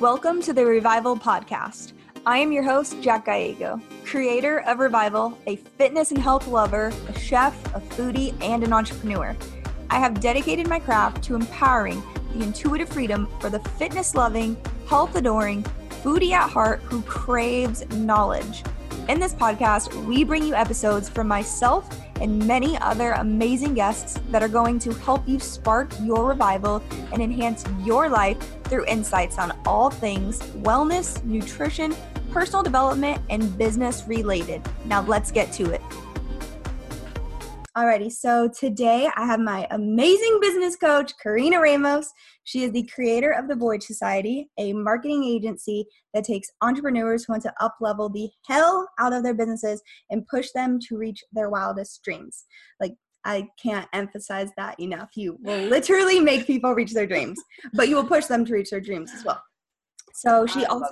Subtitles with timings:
[0.00, 1.92] Welcome to the Revival Podcast.
[2.24, 7.18] I am your host, Jack Gallego, creator of Revival, a fitness and health lover, a
[7.18, 9.36] chef, a foodie, and an entrepreneur.
[9.90, 12.00] I have dedicated my craft to empowering
[12.32, 14.56] the intuitive freedom for the fitness loving,
[14.88, 15.64] health adoring,
[16.04, 18.62] foodie at heart who craves knowledge.
[19.08, 21.88] In this podcast, we bring you episodes from myself
[22.20, 27.22] and many other amazing guests that are going to help you spark your revival and
[27.22, 31.96] enhance your life through insights on all things wellness, nutrition,
[32.32, 34.60] personal development, and business related.
[34.84, 35.80] Now, let's get to it.
[37.74, 42.12] Alrighty, so today I have my amazing business coach, Karina Ramos.
[42.48, 45.84] She is the creator of the Voyage Society, a marketing agency
[46.14, 50.48] that takes entrepreneurs who want to uplevel the hell out of their businesses and push
[50.54, 52.46] them to reach their wildest dreams.
[52.80, 52.94] Like
[53.26, 55.10] I can't emphasize that enough.
[55.14, 57.38] You will literally make people reach their dreams,
[57.74, 59.42] but you will push them to reach their dreams as well.
[60.14, 60.88] So she also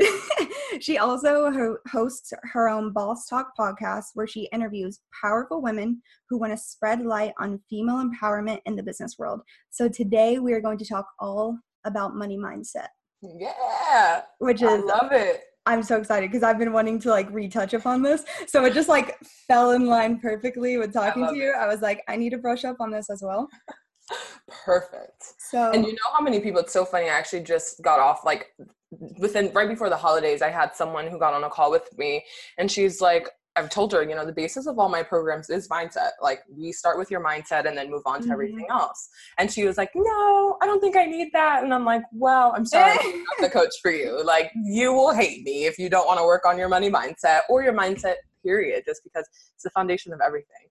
[0.80, 6.52] she also hosts her own Boss Talk podcast where she interviews powerful women who want
[6.52, 9.40] to spread light on female empowerment in the business world.
[9.70, 12.88] So today we are going to talk all about money mindset.
[13.22, 14.22] Yeah.
[14.38, 15.42] Which is I love it.
[15.66, 18.24] I'm so excited because I've been wanting to like retouch upon this.
[18.46, 21.50] So it just like fell in line perfectly with talking to you.
[21.50, 21.56] It.
[21.56, 23.48] I was like, I need to brush up on this as well.
[24.64, 25.22] Perfect.
[25.50, 28.24] So and you know how many people it's so funny, I actually just got off
[28.24, 28.46] like
[28.90, 32.24] within right before the holidays, I had someone who got on a call with me
[32.58, 35.68] and she's like, I've told her, you know, the basis of all my programs is
[35.68, 36.10] mindset.
[36.22, 38.32] Like we start with your mindset and then move on to mm-hmm.
[38.32, 39.08] everything else.
[39.38, 41.64] And she was like, No, I don't think I need that.
[41.64, 44.22] And I'm like, Well, I'm sorry, I'm not the coach for you.
[44.24, 47.40] Like you will hate me if you don't want to work on your money mindset
[47.48, 50.68] or your mindset, period, just because it's the foundation of everything.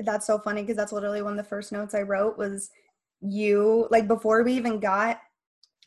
[0.00, 2.70] That's so funny because that's literally one of the first notes I wrote was
[3.20, 5.20] you like before we even got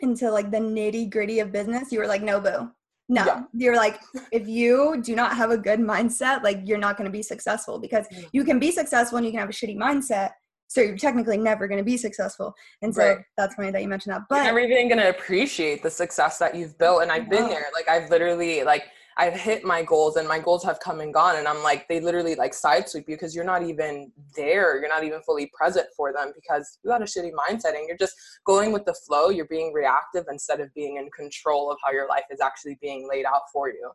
[0.02, 2.72] into like the nitty gritty of business, you were like, no, boo.
[3.10, 3.44] No, yeah.
[3.54, 4.00] you're like,
[4.32, 7.78] if you do not have a good mindset, like you're not going to be successful
[7.78, 8.26] because mm.
[8.32, 10.32] you can be successful and you can have a shitty mindset.
[10.68, 12.54] So you're technically never going to be successful.
[12.82, 13.18] And so right.
[13.36, 14.22] that's funny that you mentioned that.
[14.30, 17.02] But you're never even going to appreciate the success that you've built.
[17.02, 17.66] And I've been there.
[17.74, 18.86] Like I've literally like
[19.18, 22.00] I've hit my goals and my goals have come and gone and I'm like they
[22.00, 25.88] literally like side sweep you because you're not even there you're not even fully present
[25.96, 29.30] for them because you got a shitty mindset and you're just going with the flow
[29.30, 33.08] you're being reactive instead of being in control of how your life is actually being
[33.10, 33.92] laid out for you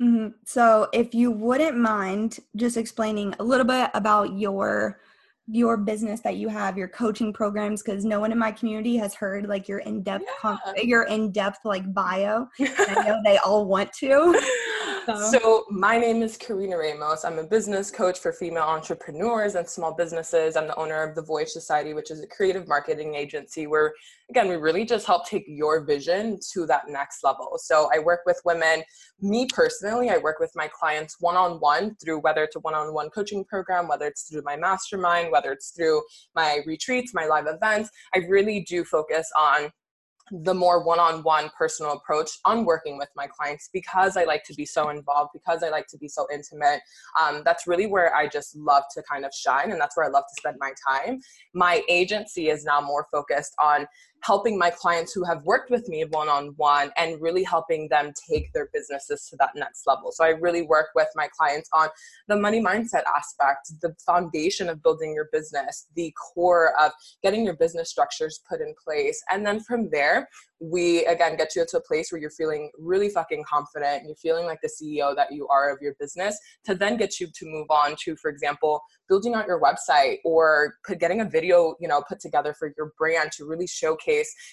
[0.00, 0.28] mm-hmm.
[0.44, 5.00] so if you wouldn't mind just explaining a little bit about your
[5.48, 9.14] your business that you have your coaching programs because no one in my community has
[9.14, 10.32] heard like your in-depth yeah.
[10.40, 14.40] con- your in-depth like bio i know they all want to
[15.08, 15.30] Uh-huh.
[15.30, 15.64] so.
[15.70, 17.24] my name is Karina Ramos.
[17.24, 20.56] I'm a business coach for female entrepreneurs and small businesses.
[20.56, 23.94] I'm the owner of the Voyage Society, which is a creative marketing agency where,
[24.30, 27.56] again, we really just help take your vision to that next level.
[27.58, 28.82] So I work with women.
[29.20, 33.86] Me personally, I work with my clients one-on-one through whether it's a one-on-one coaching program,
[33.86, 36.02] whether it's through my mastermind, whether it's through
[36.34, 37.90] my retreats, my live events.
[38.12, 39.70] I really do focus on
[40.30, 44.66] the more one-on-one personal approach on working with my clients because i like to be
[44.66, 46.80] so involved because i like to be so intimate
[47.20, 50.08] um, that's really where i just love to kind of shine and that's where i
[50.08, 51.20] love to spend my time.
[51.54, 53.86] My agency is now more focused on
[54.22, 58.12] helping my clients who have worked with me one on one and really helping them
[58.28, 60.10] take their businesses to that next level.
[60.12, 61.88] So I really work with my clients on
[62.26, 67.56] the money mindset aspect, the foundation of building your business, the core of getting your
[67.56, 69.22] business structures put in place.
[69.30, 70.28] And then from there,
[70.58, 74.16] we again get you to a place where you're feeling really fucking confident and you're
[74.16, 77.46] feeling like the CEO that you are of your business to then get you to
[77.46, 82.02] move on to, for example, building out your website or getting a video, you know,
[82.08, 84.05] put together for your brand to really showcase,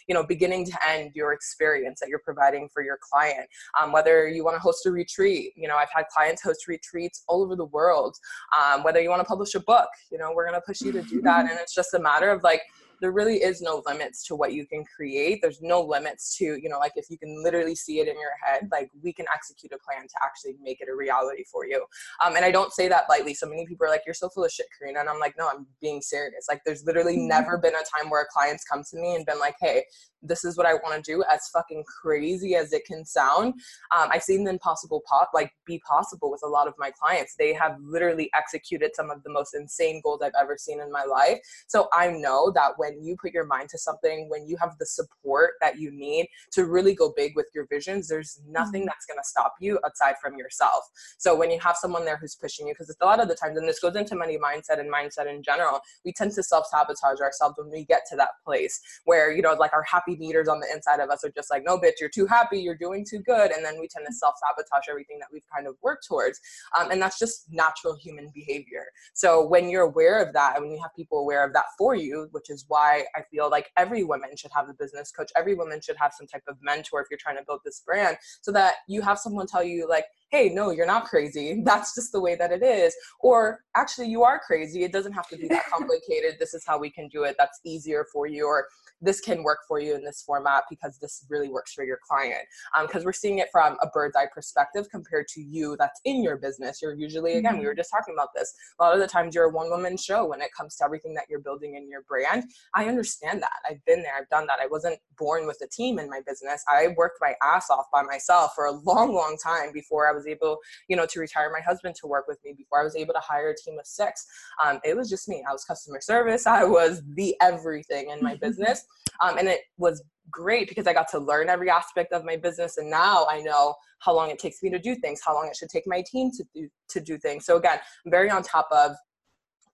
[0.08, 3.48] you know, beginning to end your experience that you're providing for your client.
[3.80, 7.24] Um, whether you want to host a retreat, you know, I've had clients host retreats
[7.28, 8.16] all over the world.
[8.58, 10.92] Um, whether you want to publish a book, you know, we're going to push you
[10.92, 11.44] to do that.
[11.54, 12.62] And it's just a matter of like,
[13.04, 15.40] there really is no limits to what you can create.
[15.42, 18.32] There's no limits to, you know, like if you can literally see it in your
[18.42, 21.86] head, like we can execute a plan to actually make it a reality for you.
[22.26, 23.34] Um, and I don't say that lightly.
[23.34, 25.02] So many people are like, you're so full of shit, Karina.
[25.02, 26.46] And I'm like, no, I'm being serious.
[26.48, 27.28] Like there's literally mm-hmm.
[27.28, 29.84] never been a time where a client's come to me and been like, hey,
[30.24, 33.54] this is what I want to do, as fucking crazy as it can sound.
[33.96, 37.36] Um, I've seen the impossible pop like be possible with a lot of my clients.
[37.38, 41.04] They have literally executed some of the most insane goals I've ever seen in my
[41.04, 41.40] life.
[41.68, 44.86] So I know that when you put your mind to something, when you have the
[44.86, 48.88] support that you need to really go big with your visions, there's nothing mm-hmm.
[48.88, 50.86] that's going to stop you aside from yourself.
[51.18, 53.58] So when you have someone there who's pushing you, because a lot of the times,
[53.58, 57.20] and this goes into money mindset and mindset in general, we tend to self sabotage
[57.20, 60.60] ourselves when we get to that place where, you know, like our happy meters on
[60.60, 63.20] the inside of us are just like, no, bitch, you're too happy, you're doing too
[63.20, 63.52] good.
[63.52, 66.40] And then we tend to self sabotage everything that we've kind of worked towards.
[66.78, 68.86] Um, and that's just natural human behavior.
[69.14, 71.96] So when you're aware of that, and when you have people aware of that for
[71.96, 75.56] you, which is why I feel like every woman should have a business coach, every
[75.56, 78.52] woman should have some type of mentor if you're trying to build this brand, so
[78.52, 81.62] that you have someone tell you, like, hey, no, you're not crazy.
[81.64, 82.96] That's just the way that it is.
[83.20, 84.84] Or actually, you are crazy.
[84.84, 86.38] It doesn't have to be that complicated.
[86.40, 87.36] this is how we can do it.
[87.38, 88.48] That's easier for you.
[88.48, 88.68] Or
[89.04, 92.42] this can work for you in this format because this really works for your client.
[92.82, 96.24] Because um, we're seeing it from a bird's eye perspective compared to you that's in
[96.24, 96.82] your business.
[96.82, 97.80] You're usually, again, we were mm-hmm.
[97.80, 98.54] just talking about this.
[98.80, 101.14] A lot of the times you're a one woman show when it comes to everything
[101.16, 102.46] that you're building in your brand.
[102.76, 103.52] I understand that.
[103.70, 104.60] I've been there, I've done that.
[104.62, 106.64] I wasn't born with a team in my business.
[106.68, 110.28] I worked my ass off by myself for a long, long time before I was
[110.28, 113.14] able, you know, to retire my husband to work with me, before I was able
[113.14, 114.26] to hire a team of six.
[114.64, 115.44] Um, it was just me.
[115.48, 116.48] I was customer service.
[116.48, 118.86] I was the everything in my business.
[119.22, 122.78] Um, and it was great because I got to learn every aspect of my business.
[122.78, 125.56] And now I know how long it takes me to do things, how long it
[125.56, 127.46] should take my team to do, to do things.
[127.46, 128.96] So again, I'm very on top of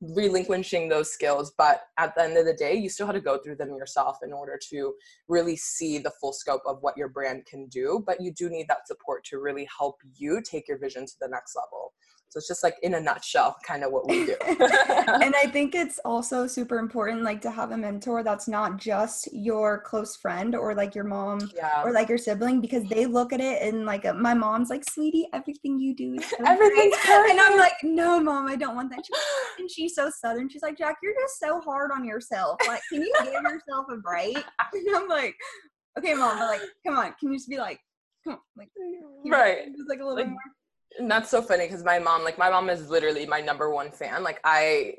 [0.02, 3.38] relinquishing those skills but at the end of the day you still have to go
[3.38, 4.94] through them yourself in order to
[5.28, 8.66] really see the full scope of what your brand can do but you do need
[8.70, 11.92] that support to really help you take your vision to the next level
[12.30, 14.36] so it's just like in a nutshell, kind of what we do.
[14.48, 19.28] and I think it's also super important, like to have a mentor that's not just
[19.34, 21.82] your close friend or like your mom yeah.
[21.84, 25.28] or like your sibling, because they look at it and like my mom's like, "Sweetie,
[25.34, 27.32] everything you do is so everything's perfect.
[27.32, 29.04] and I'm like, "No, mom, I don't want that."
[29.60, 30.50] and she's so southern.
[30.50, 32.60] She's like, "Jack, you're just so hard on yourself.
[32.68, 35.36] Like, can you give yourself a break?" And I'm like,
[35.98, 37.80] "Okay, mom, but like, come on, can you just be like."
[38.26, 38.68] Come on, like,
[39.32, 39.68] right.
[39.68, 40.38] Just like a little like, more
[40.98, 43.92] and that's so funny because my mom, like my mom is literally my number one
[43.92, 44.24] fan.
[44.24, 44.96] Like I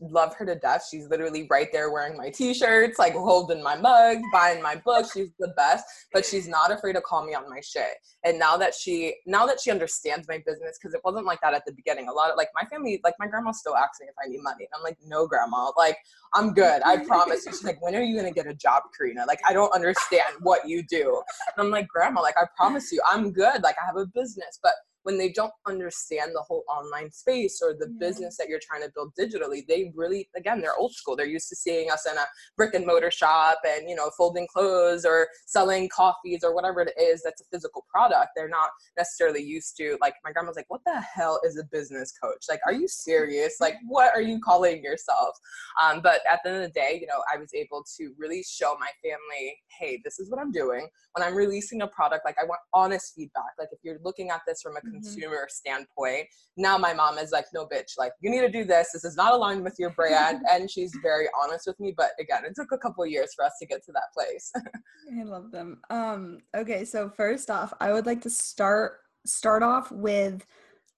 [0.00, 0.86] love her to death.
[0.88, 5.12] She's literally right there wearing my t-shirts, like holding my mug, buying my books.
[5.12, 7.94] She's the best, but she's not afraid to call me on my shit.
[8.24, 11.54] And now that she now that she understands my business, because it wasn't like that
[11.54, 12.08] at the beginning.
[12.08, 14.40] A lot of like my family, like my grandma still asks me if I need
[14.42, 14.64] money.
[14.64, 15.98] And I'm like, no, grandma, like
[16.34, 16.82] I'm good.
[16.84, 17.52] I promise you.
[17.52, 19.24] She's like, when are you gonna get a job, Karina?
[19.26, 21.22] Like I don't understand what you do.
[21.56, 23.62] And I'm like, grandma, like I promise you, I'm good.
[23.62, 24.74] Like I have a business, but
[25.04, 28.06] when they don't understand the whole online space or the yeah.
[28.08, 31.16] business that you're trying to build digitally they really again they're old school.
[31.16, 32.24] They're used to seeing us in a
[32.56, 36.92] brick and mortar shop and you know folding clothes or selling coffees or whatever it
[37.00, 38.30] is that's a physical product.
[38.34, 42.12] They're not necessarily used to like my grandma's like what the hell is a business
[42.12, 42.44] coach?
[42.48, 43.56] Like are you serious?
[43.60, 45.36] Like what are you calling yourself?
[45.82, 48.44] Um, but at the end of the day you know i was able to really
[48.48, 50.88] show my family hey this is what i'm doing.
[51.12, 53.52] When i'm releasing a product like i want honest feedback.
[53.58, 54.80] Like if you're looking at this from a.
[54.94, 56.26] consumer standpoint.
[56.56, 58.90] Now my mom is like, no, bitch, like you need to do this.
[58.92, 60.42] This is not aligned with your brand.
[60.50, 61.94] and she's very honest with me.
[61.96, 64.52] But again, it took a couple years for us to get to that place.
[65.20, 65.80] I love them.
[65.90, 70.44] Um, okay, so first off, I would like to start start off with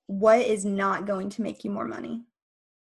[0.09, 2.25] what is not going to make you more money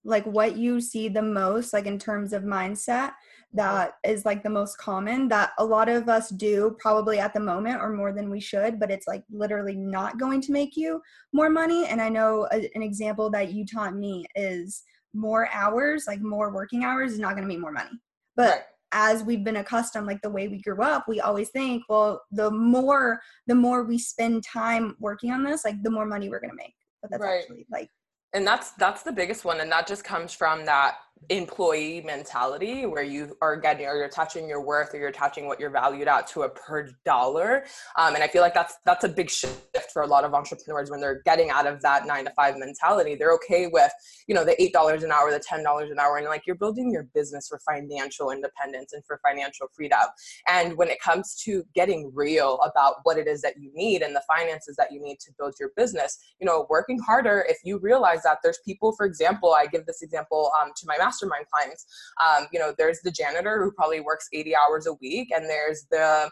[0.04, 3.12] like what you see the most like in terms of mindset
[3.54, 7.40] that is like the most common that a lot of us do probably at the
[7.40, 11.02] moment or more than we should but it's like literally not going to make you
[11.34, 14.84] more money and i know a, an example that you taught me is
[15.14, 17.92] more hours like more working hours is not going to make more money
[18.36, 18.62] but right.
[18.92, 22.50] as we've been accustomed like the way we grew up we always think well the
[22.50, 26.50] more the more we spend time working on this like the more money we're going
[26.50, 27.42] to make but that's right.
[27.42, 27.90] actually like
[28.34, 30.96] and that's that's the biggest one and that just comes from that
[31.30, 35.60] employee mentality where you are getting or you're attaching your worth or you're attaching what
[35.60, 37.66] you're valued at to a per dollar.
[37.98, 40.90] Um, and i feel like that's that's a big shift for a lot of entrepreneurs
[40.90, 43.16] when they're getting out of that nine to five mentality.
[43.16, 43.92] They're okay with
[44.28, 46.56] you know the eight dollars an hour the ten dollars an hour and like you're
[46.56, 50.00] building your business for financial independence and for financial freedom.
[50.48, 54.16] And when it comes to getting real about what it is that you need and
[54.16, 57.78] the finances that you need to build your business you know working harder if you
[57.80, 61.46] realize that there's people for example i give this example um, to my master mastermind
[61.52, 61.86] clients.
[62.26, 65.86] Um, you know, there's the janitor who probably works 80 hours a week, and there's
[65.92, 66.30] the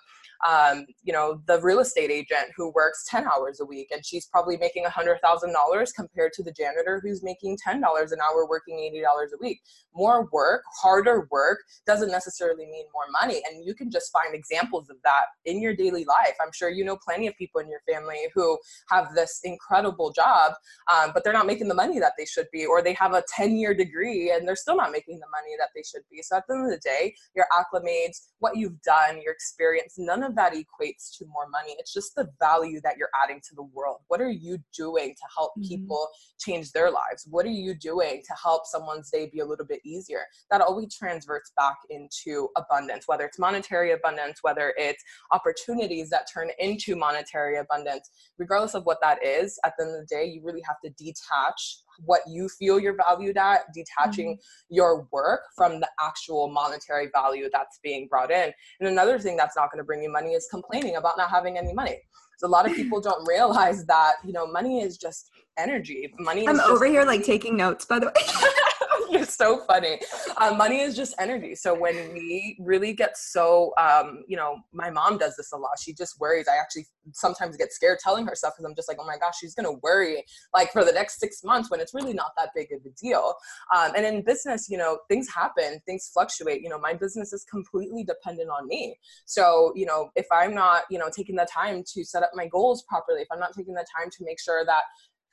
[0.47, 4.25] um, you know the real estate agent who works 10 hours a week and she's
[4.25, 9.37] probably making $100000 compared to the janitor who's making $10 an hour working $80 a
[9.39, 9.61] week.
[9.93, 14.89] More work harder work doesn't necessarily mean more money and you can just find examples
[14.89, 16.35] of that in your daily life.
[16.41, 18.57] I'm sure you know plenty of people in your family who
[18.89, 20.53] have this incredible job
[20.91, 23.23] um, but they're not making the money that they should be or they have a
[23.35, 26.21] 10 year degree and they're still not making the money that they should be.
[26.21, 30.23] So at the end of the day your acclimates what you've done your experience none
[30.23, 31.75] of that equates to more money.
[31.79, 33.97] It's just the value that you're adding to the world.
[34.07, 35.67] What are you doing to help mm-hmm.
[35.67, 36.07] people
[36.39, 37.27] change their lives?
[37.29, 40.21] What are you doing to help someone's day be a little bit easier?
[40.49, 46.49] That always transverts back into abundance whether it's monetary abundance whether it's opportunities that turn
[46.59, 48.09] into monetary abundance.
[48.37, 50.89] Regardless of what that is at the end of the day you really have to
[50.91, 54.75] detach what you feel you're valued at, detaching mm-hmm.
[54.75, 58.51] your work from the actual monetary value that's being brought in.
[58.79, 61.57] And another thing that's not going to bring you money is complaining about not having
[61.57, 61.97] any money.
[62.37, 66.11] So a lot of people don't realize that, you know, money is just energy.
[66.19, 68.13] Money I'm over just- here like taking notes by the way.
[69.21, 69.99] You're so funny.
[70.37, 71.53] Um, money is just energy.
[71.55, 75.71] So when we really get so, um, you know, my mom does this a lot.
[75.81, 76.47] She just worries.
[76.47, 79.33] I actually sometimes get scared telling her stuff because I'm just like, oh my gosh,
[79.41, 82.71] she's gonna worry like for the next six months when it's really not that big
[82.71, 83.33] of a deal.
[83.75, 86.61] Um, and in business, you know, things happen, things fluctuate.
[86.61, 88.95] You know, my business is completely dependent on me.
[89.25, 92.47] So you know, if I'm not, you know, taking the time to set up my
[92.47, 94.83] goals properly, if I'm not taking the time to make sure that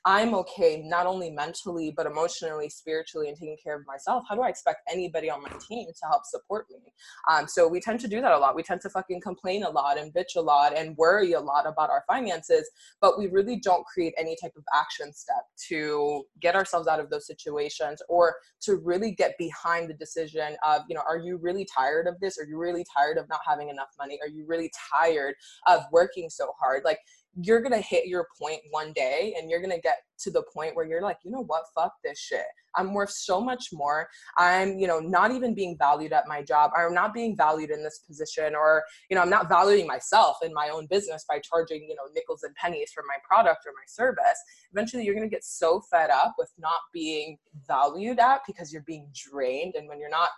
[0.05, 4.41] I'm okay, not only mentally, but emotionally, spiritually, and taking care of myself, how do
[4.41, 6.93] I expect anybody on my team to help support me?
[7.29, 8.55] Um, so we tend to do that a lot.
[8.55, 11.67] We tend to fucking complain a lot and bitch a lot and worry a lot
[11.67, 12.69] about our finances,
[13.01, 17.09] but we really don't create any type of action step to get ourselves out of
[17.09, 21.67] those situations or to really get behind the decision of, you know, are you really
[21.75, 22.39] tired of this?
[22.39, 24.17] Are you really tired of not having enough money?
[24.21, 25.35] Are you really tired
[25.67, 26.83] of working so hard?
[26.85, 26.99] Like,
[27.41, 30.85] you're gonna hit your point one day and you're gonna get to the point where
[30.85, 31.63] you're like you know what?
[31.75, 32.45] Fuck this shit.
[32.75, 34.07] I'm worth so much more.
[34.37, 37.83] I'm you know not even being valued at my job i'm not being valued in
[37.83, 41.83] this position or you know i'm not valuing myself in my own business by charging
[41.83, 44.39] you know nickels and pennies for my product or my service.
[44.71, 49.07] Eventually you're to get so fed up with not being valued at because you're being
[49.13, 50.29] drained and when you're not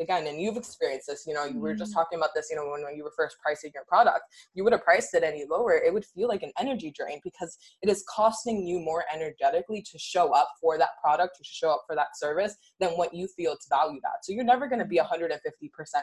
[0.00, 2.00] again, and you've experienced this, you know, you were just mm-hmm.
[2.00, 4.20] talking about this, you know, when, when you were first pricing your product,
[4.54, 7.56] you would have priced it any lower, it would feel like an energy drain because
[7.82, 11.82] it is costing you more energetically to show up for that product, to show up
[11.86, 14.24] for that service than what you feel to value that.
[14.24, 15.30] So you're never going to be 150%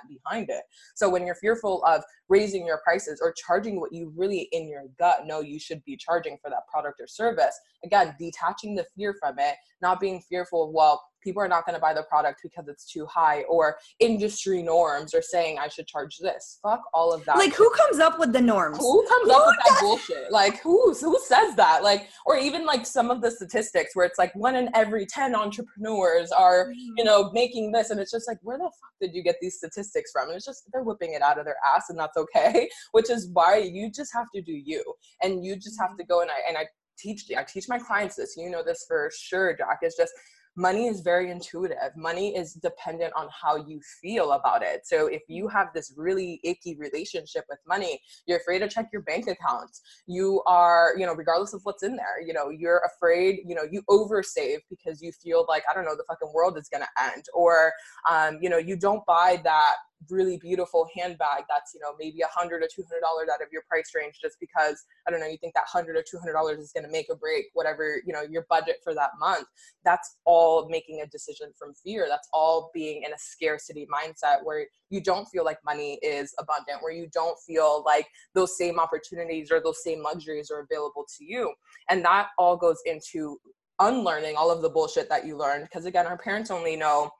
[0.09, 0.63] behind it.
[0.95, 4.83] So when you're fearful of raising your prices or charging what you really in your
[4.99, 9.15] gut know you should be charging for that product or service, again, detaching the fear
[9.19, 12.41] from it, not being fearful of, well, people are not going to buy the product
[12.43, 16.59] because it's too high or industry norms are saying I should charge this.
[16.61, 17.37] Fuck all of that.
[17.37, 18.77] Like who comes up with the norms?
[18.77, 20.31] Who comes who up with that bullshit?
[20.31, 21.83] Like who who says that?
[21.83, 25.35] Like or even like some of the statistics where it's like one in every 10
[25.35, 27.05] entrepreneurs are, you mm-hmm.
[27.05, 30.11] know, making this and it's just like where the fuck did you get these statistics
[30.11, 30.27] from?
[30.27, 33.29] And it's just they're whipping it out of their ass and that's okay, which is
[33.33, 34.83] why you just have to do you.
[35.21, 36.65] And you just have to go and I and I
[36.97, 38.35] teach I teach my clients this.
[38.37, 39.79] You know this for sure, Jack.
[39.83, 40.13] Is just
[40.57, 41.95] money is very intuitive.
[41.95, 44.81] Money is dependent on how you feel about it.
[44.85, 49.03] So if you have this really icky relationship with money, you're afraid to check your
[49.03, 49.81] bank accounts.
[50.07, 53.65] You are, you know, regardless of what's in there, you know, you're afraid, you know,
[53.71, 57.13] you oversave because you feel like, I don't know, the fucking world is going to
[57.13, 57.23] end.
[57.33, 57.71] Or,
[58.09, 59.75] um, you know, you don't buy that
[60.09, 63.47] really beautiful handbag that's you know maybe a hundred or two hundred dollars out of
[63.51, 66.33] your price range just because i don't know you think that hundred or two hundred
[66.33, 69.47] dollars is going to make or break whatever you know your budget for that month.
[69.83, 72.07] That's all making a decision from fear.
[72.09, 76.81] That's all being in a scarcity mindset where you don't feel like money is abundant
[76.81, 81.25] where you don't feel like those same opportunities or those same luxuries are available to
[81.25, 81.53] you.
[81.89, 83.37] And that all goes into
[83.79, 87.11] unlearning all of the bullshit that you learned because again our parents only know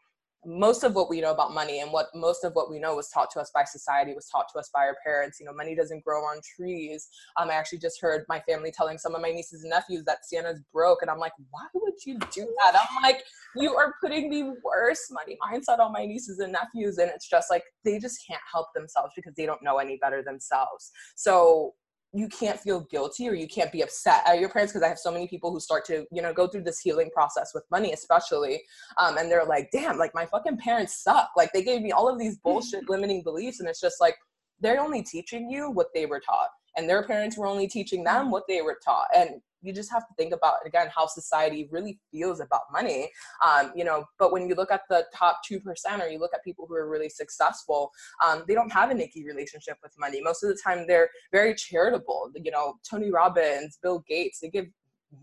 [0.48, 3.10] most of what we know about money and what most of what we know was
[3.10, 5.40] taught to us by society was taught to us by our parents.
[5.40, 7.10] You know money doesn't grow on trees.
[7.36, 10.26] Um, i actually just heard my family telling some of my nieces and nephews that
[10.26, 12.80] sienna's broke and i'm like why would you do that?
[12.80, 13.24] I'm like
[13.56, 17.50] you are putting the worst money mindset on my nieces and nephews and it's just
[17.50, 20.92] like they just can't help themselves because they don't know any better themselves.
[21.16, 21.74] So
[22.18, 24.98] you can't feel guilty or you can't be upset at your parents because I have
[24.98, 27.94] so many people who start to you know go through this healing process with money
[27.94, 28.62] especially
[28.98, 31.30] um, and they're like damn like my fucking parents suck.
[31.38, 34.16] Like they gave me all of these bullshit limiting beliefs and it's just like
[34.60, 38.24] they're only teaching you what they were taught and their parents were only teaching them
[38.24, 38.32] mm-hmm.
[38.32, 39.08] what they were taught.
[39.16, 43.10] And you just have to think about again how society really feels about money.
[43.46, 45.62] Um, you know but when you look at the top 2%
[46.00, 47.92] or you look at people who are really successful
[48.26, 50.22] um, they don't have an icky relationship with money.
[50.22, 52.32] Most of the time they're very charitable.
[52.36, 54.68] You know tony robbins bill gates they give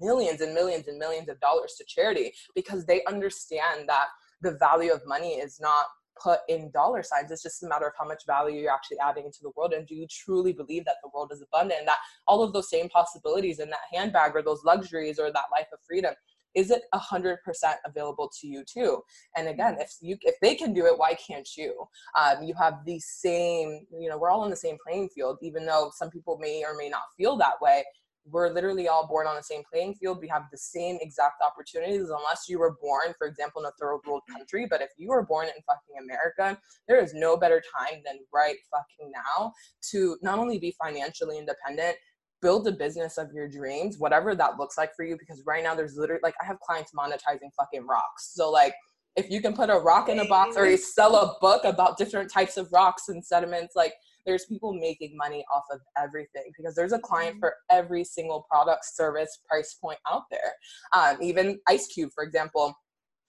[0.00, 4.06] millions and millions and millions of dollars to charity because they understand that
[4.42, 5.86] the value of money is not
[6.22, 7.30] put in dollar signs.
[7.30, 9.72] It's just a matter of how much value you're actually adding into the world.
[9.72, 12.70] And do you truly believe that the world is abundant and that all of those
[12.70, 16.14] same possibilities in that handbag or those luxuries or that life of freedom
[16.54, 17.36] is it a 100%
[17.84, 19.02] available to you too
[19.36, 21.74] and again if you if they can do it why can't you
[22.18, 25.66] um, you have the same you know we're all on the same playing field even
[25.66, 27.84] though some people may or may not feel that way
[28.30, 30.18] we're literally all born on the same playing field.
[30.20, 33.98] We have the same exact opportunities, unless you were born, for example, in a third
[34.06, 34.66] world country.
[34.68, 38.56] But if you were born in fucking America, there is no better time than right
[38.70, 39.52] fucking now
[39.90, 41.96] to not only be financially independent,
[42.40, 45.16] build a business of your dreams, whatever that looks like for you.
[45.18, 48.32] Because right now, there's literally like I have clients monetizing fucking rocks.
[48.34, 48.74] So like
[49.16, 51.96] if you can put a rock in a box or you sell a book about
[51.98, 53.94] different types of rocks and sediments, like
[54.26, 57.40] there's people making money off of everything because there's a client mm-hmm.
[57.40, 60.52] for every single product, service, price point out there.
[60.92, 62.74] Um, even Ice Cube, for example,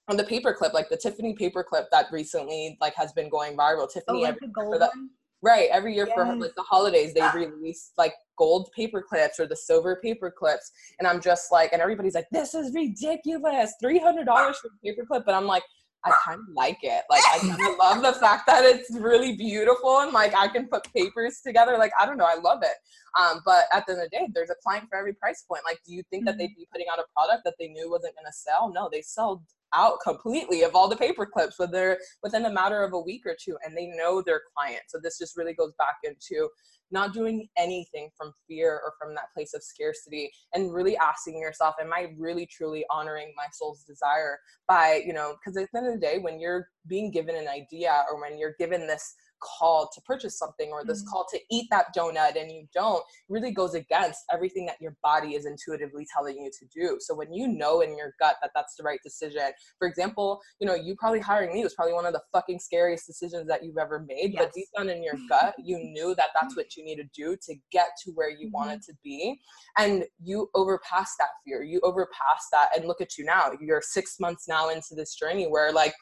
[0.08, 3.92] on the paperclip, like the Tiffany paperclip that recently like has been going viral.
[3.92, 5.10] Tiffany, oh, like every, the gold that, one?
[5.42, 5.68] right?
[5.72, 6.16] Every year yes.
[6.16, 10.72] for like the holidays, they release like gold paper clips or the silver paper clips,
[11.00, 14.86] and I'm just like, and everybody's like, this is ridiculous, three hundred dollars for a
[14.86, 15.64] paper clip, but I'm like
[16.06, 17.04] I kind of like it.
[17.10, 20.68] Like I kind of love the fact that it's really beautiful and like I can
[20.68, 21.78] put papers together.
[21.78, 22.78] Like I don't know, I love it.
[23.20, 25.64] Um, but at the end of the day, there's a client for every price point.
[25.66, 26.62] Like, do you think that they'd mm-hmm.
[26.62, 28.72] be putting out a product that they knew wasn't going to sell?
[28.74, 29.42] No, they sold
[29.74, 33.36] out completely of all the paper clips within within a matter of a week or
[33.40, 34.84] two, and they know their client.
[34.88, 36.50] So this just really goes back into
[36.92, 41.76] not doing anything from fear or from that place of scarcity and really asking yourself
[41.82, 45.88] am i really truly honoring my soul's desire by you know because at the end
[45.88, 49.16] of the day when you're being given an idea or when you're given this
[49.58, 51.10] call to purchase something or this mm-hmm.
[51.10, 55.36] call to eat that donut and you don't really goes against everything that your body
[55.36, 58.76] is intuitively telling you to do so when you know in your gut that that's
[58.76, 62.14] the right decision for example you know you probably hiring me was probably one of
[62.14, 64.44] the fucking scariest decisions that you've ever made yes.
[64.44, 67.36] but deep down in your gut you knew that that's what you need to do
[67.42, 68.58] to get to where you mm-hmm.
[68.58, 69.40] wanted to be
[69.78, 74.20] and you overpass that fear you overpass that and look at you now you're six
[74.20, 75.94] months now into this journey where like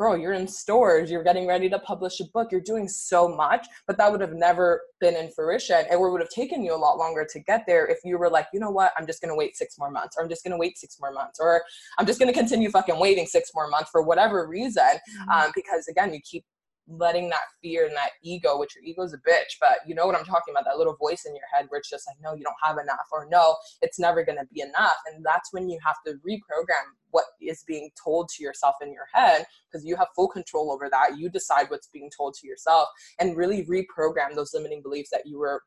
[0.00, 3.66] girl, you're in stores, you're getting ready to publish a book, you're doing so much,
[3.86, 5.84] but that would have never been in fruition.
[5.92, 8.46] It would have taken you a lot longer to get there if you were like,
[8.54, 10.78] you know what, I'm just gonna wait six more months, or I'm just gonna wait
[10.78, 11.62] six more months, or
[11.98, 14.82] I'm just gonna continue fucking waiting six more months for whatever reason.
[14.82, 15.28] Mm-hmm.
[15.28, 16.46] Um, because again, you keep
[16.90, 20.16] letting that fear and that ego, which your ego's a bitch, but you know what
[20.16, 22.42] I'm talking about, that little voice in your head where it's just like, no, you
[22.42, 24.96] don't have enough, or no, it's never gonna be enough.
[25.12, 29.06] And that's when you have to reprogram what is being told to yourself in your
[29.12, 31.18] head because you have full control over that.
[31.18, 35.38] You decide what's being told to yourself and really reprogram those limiting beliefs that you
[35.38, 35.62] were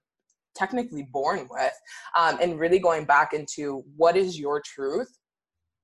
[0.55, 1.73] technically born with
[2.17, 5.09] um, and really going back into what is your truth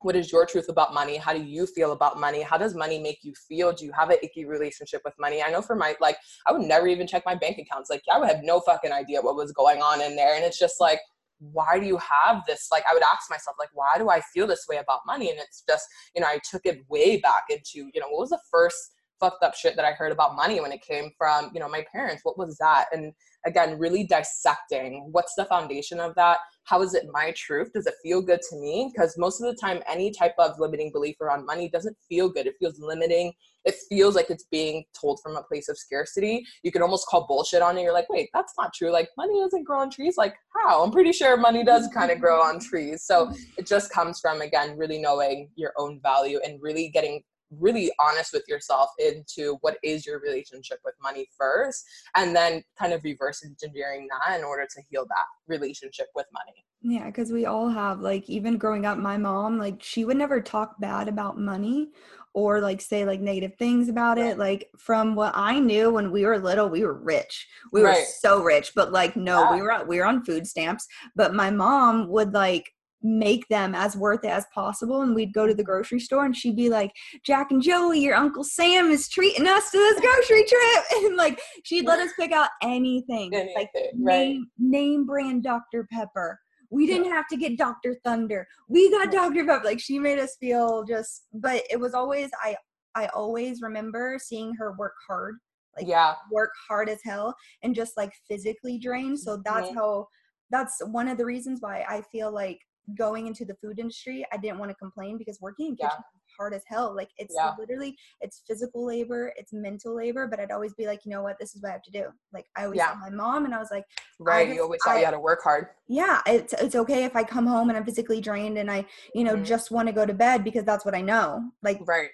[0.01, 1.17] what is your truth about money?
[1.17, 2.41] How do you feel about money?
[2.41, 3.73] How does money make you feel?
[3.73, 5.43] Do you have an icky relationship with money?
[5.43, 7.89] I know for my like i would never even check my bank accounts.
[7.89, 10.35] Like i would have no fucking idea what was going on in there.
[10.35, 10.99] And it's just like
[11.39, 12.69] why do you have this?
[12.71, 15.29] Like i would ask myself like why do i feel this way about money?
[15.29, 15.85] And it's just
[16.15, 19.43] you know i took it way back into you know what was the first fucked
[19.43, 22.21] up shit that i heard about money when it came from you know my parents.
[22.23, 22.85] What was that?
[22.91, 23.13] And
[23.45, 26.39] again really dissecting what's the foundation of that?
[26.63, 27.71] How is it my truth?
[27.73, 28.91] Does it feel good to me?
[28.93, 32.45] Because most of the time any type of limiting belief around money doesn't feel good.
[32.45, 33.33] It feels limiting.
[33.65, 36.43] It feels like it's being told from a place of scarcity.
[36.63, 37.83] You can almost call bullshit on it.
[37.83, 38.91] You're like wait that's not true.
[38.91, 40.15] Like money doesn't grow on trees?
[40.17, 40.83] Like how?
[40.83, 43.03] I'm pretty sure money does kind of grow on trees.
[43.03, 47.91] So it just comes from again really knowing your own value and really getting really
[47.99, 51.83] honest with yourself into what is your relationship with money first
[52.15, 56.65] and then kind of reverse engineering that in order to heal that relationship with money.
[56.81, 60.39] Yeah because we all have like even growing up my mom like she would never
[60.39, 61.89] talk bad about money
[62.33, 64.37] or like say like negative things about it.
[64.37, 67.47] Like from what i knew when we were little we were rich.
[67.73, 67.97] We right.
[67.97, 69.55] were so rich but like no yeah.
[69.55, 70.87] we were we were on food stamps.
[71.15, 75.01] But my mom would like make them as worth it as possible.
[75.01, 76.91] And we'd go to the grocery store and she'd be like,
[77.23, 80.83] Jack and Joey, your Uncle Sam is treating us to this grocery trip.
[81.05, 83.33] And like she'd let us pick out anything.
[83.33, 84.27] anything like right.
[84.27, 85.87] name name brand Dr.
[85.91, 86.39] Pepper.
[86.71, 87.95] We didn't have to get Dr.
[88.03, 88.45] Thunder.
[88.67, 89.45] We got Dr.
[89.45, 89.63] Pepper.
[89.65, 92.55] Like she made us feel just but it was always I
[92.95, 95.35] I always remember seeing her work hard
[95.77, 97.33] like yeah work hard as hell
[97.63, 99.75] and just like physically drained so that's Mhm.
[99.75, 100.07] how
[100.49, 102.59] that's one of the reasons why i feel like
[102.97, 105.89] going into the food industry i didn't want to complain because working in Yeah.
[105.89, 107.53] kitchen is hard as hell like it's Yeah.
[107.57, 111.37] literally it's physical labor it's mental labor but i'd always be like you know what
[111.39, 112.95] this is what i have to do like i always Yeah.
[112.99, 113.85] my mom and i was like
[114.19, 117.03] right just- you always thought I- you had to work hard yeah it's it's okay
[117.03, 119.45] if i come home and i'm physically drained and i you know Mhm.
[119.45, 122.09] just want to go to bed because that's what i know like right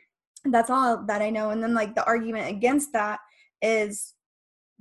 [0.46, 3.20] that's all that i know and then like the argument against that
[3.62, 4.14] is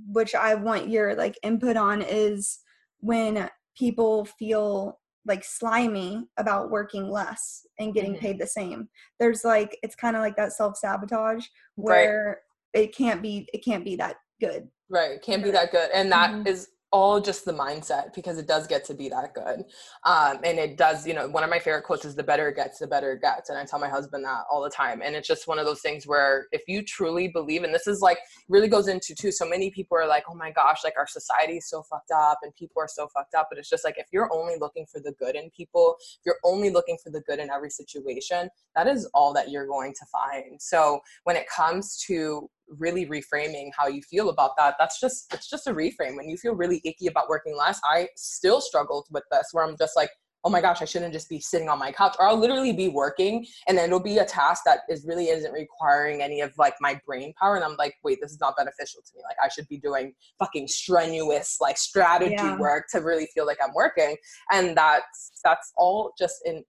[0.09, 2.59] which i want your like input on is
[2.99, 8.21] when people feel like slimy about working less and getting Mhm.
[8.21, 12.07] paid the same there's like it's kind of like that self-sabotage Right.
[12.07, 15.21] where it can't be it can't be that good Right.
[15.23, 15.91] Can't be that good.
[15.95, 16.71] And that is Mhm.
[16.95, 19.65] All just the mindset because it does get to be that good.
[20.05, 22.55] Um, and it does, you know, one of my favorite quotes is the better it
[22.55, 23.51] gets, the better it gets.
[23.51, 25.03] And I tell my husband that all the time.
[25.05, 28.01] And it's just one of those things where if you truly believe, and this is
[28.01, 31.09] like really goes into too, so many people are like, oh my gosh, like our
[31.09, 33.49] society is so fucked up and people are so fucked up.
[33.51, 36.39] But it's just like if you're only looking for the good in people, if you're
[36.45, 40.07] only looking for the good in every situation, that is all that you're going to
[40.13, 40.63] find.
[40.63, 45.49] So when it comes to really reframing how you feel about that that's just it's
[45.49, 46.17] just a reframe.
[46.17, 49.77] When you feel really icky about working less i still struggled with this where i'm
[49.77, 50.11] just like
[50.47, 52.15] oh my gosh i shouldn't just be sitting on my couch.
[52.19, 55.53] Or i'll literally be working and then it'll be a task that is really isn't
[55.53, 59.01] requiring any of like my brain power and i'm like wait this is not beneficial
[59.03, 59.23] to me.
[59.23, 62.59] Like i should be doing fucking strenuous like strategy Yeah.
[62.59, 64.17] work to really feel like i'm working.
[64.53, 66.65] And that's that's all just in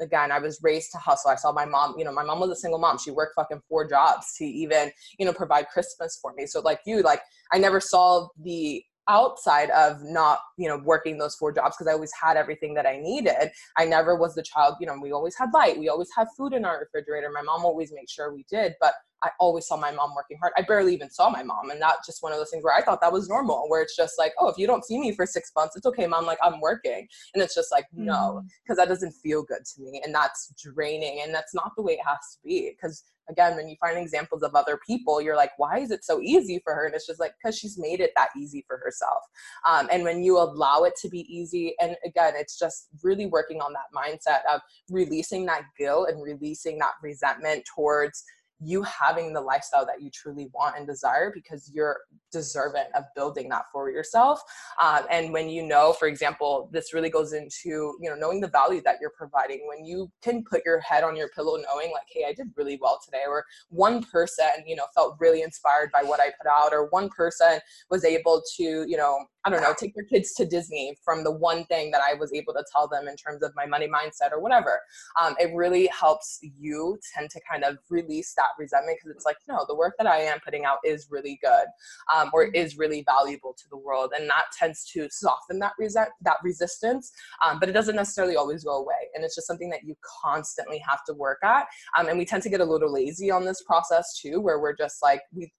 [0.00, 1.30] again i was raised to hustle.
[1.30, 2.98] I saw my mom you know my mom was a single mom.
[2.98, 6.46] She worked fucking four jobs to even you know provide christmas for me.
[6.46, 7.20] So like you like
[7.52, 11.94] i never saw the outside of not you know working those four jobs because i
[11.94, 13.50] always had everything that i needed.
[13.76, 15.78] I never was the child you know we always had light.
[15.78, 17.30] We always had food in our refrigerator.
[17.32, 18.74] My mom always made sure we did.
[18.80, 20.52] But i always saw my mom working hard.
[20.56, 22.82] I barely even saw my mom and that's just one of those things where i
[22.82, 25.26] thought that was normal where it's just like oh if you don't see me for
[25.26, 27.06] six months it's okay mom like i'm working.
[27.34, 31.22] And it's just like no because that doesn't feel good to me and that's draining
[31.24, 34.42] and that's not the way it has to be because again when you find examples
[34.42, 36.86] of other people you're like why is it so easy for her?
[36.86, 39.22] And it's just like because she's made it that easy for herself.
[39.68, 43.60] Um, and when you allow it to be easy and again it's just really working
[43.60, 48.24] on that mindset of releasing that guilt and releasing that resentment towards
[48.60, 51.98] you having the lifestyle that you truly want and desire because you're
[52.32, 54.40] deserving of building that for yourself.
[54.82, 58.48] Um, and when you know for example this really goes into you know knowing the
[58.48, 62.06] value that you're providing when you can put your head on your pillow knowing like
[62.10, 66.02] hey i did really well today or one person you know felt really inspired by
[66.02, 67.58] what i put out or one person
[67.90, 71.30] was able to you know i don't know take their kids to disney from the
[71.30, 74.32] one thing that i was able to tell them in terms of my money mindset
[74.32, 74.80] or whatever.
[75.20, 79.36] Um, it really helps you tend to kind of release that resentment because it's like
[79.48, 81.66] no the work that i am putting out is really good
[82.14, 86.08] um, or is really valuable to the world and that tends to soften that resent
[86.20, 87.12] that resistance
[87.44, 90.78] um, but it doesn't necessarily always go away and it's just something that you constantly
[90.78, 91.66] have to work at
[91.98, 94.76] um, and we tend to get a little lazy on this process too where we're
[94.76, 95.52] just like we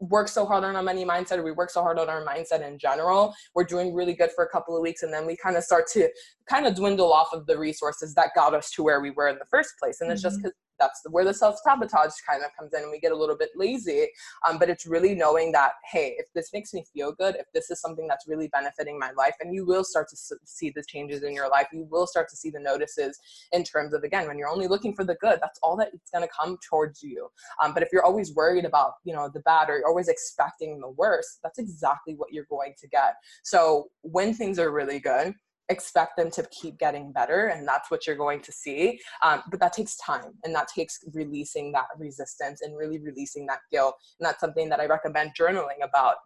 [0.00, 2.66] work so hard on our money mindset or we work so hard on our mindset
[2.66, 5.56] in general we're doing really good for a couple of weeks and then we kind
[5.56, 6.08] of start to
[6.48, 9.38] kind of dwindle off of the resources that got us to where we were in
[9.38, 10.42] the first place and it's just Mhm.
[10.42, 13.50] because that's where the self-sabotage kind of comes in and we get a little bit
[13.56, 14.08] lazy
[14.48, 17.70] um, but it's really knowing that hey if this makes me feel good if this
[17.70, 21.22] is something that's really benefiting my life and you will start to see the changes
[21.22, 23.18] in your life you will start to see the notices
[23.52, 26.10] in terms of again when you're only looking for the good that's all that it's
[26.10, 27.28] going to come towards you.
[27.62, 30.80] Um, but if you're always worried about you know the bad or you're always expecting
[30.80, 33.14] the worst that's exactly what you're going to get.
[33.42, 35.34] So when things are really good
[35.68, 39.00] expect them to keep getting better and that's what you're going to see.
[39.22, 43.60] Um, but that takes time and that takes releasing that resistance and really releasing that
[43.72, 43.96] guilt.
[44.20, 46.16] And that's something that i recommend journaling about.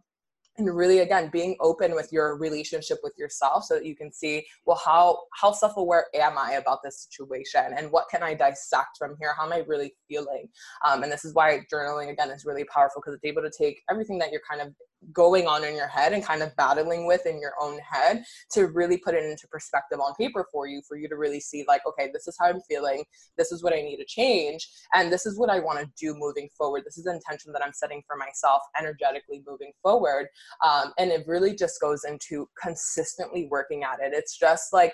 [0.57, 4.45] And really again being open with your relationship with yourself so that you can see
[4.67, 7.63] well how how self-aware am i about this situation?
[7.77, 9.35] And what can i dissect from here?
[9.39, 10.49] How am i really feeling?
[10.85, 13.83] Um, and this is why journaling again is really powerful because it's able to take
[13.89, 14.75] everything that you're kind of
[15.13, 18.67] going on in your head and kind of battling with in your own head to
[18.67, 21.83] really put it into perspective on paper for you for you to really see like
[21.87, 23.05] okay this is how i'm feeling
[23.37, 26.15] this is what i need to change and this is what i want to do
[26.19, 26.83] moving forward.
[26.85, 30.27] This is the intention that i'm setting for myself energetically moving forward
[30.65, 34.13] um, and it really just goes into consistently working at it.
[34.13, 34.93] It's just like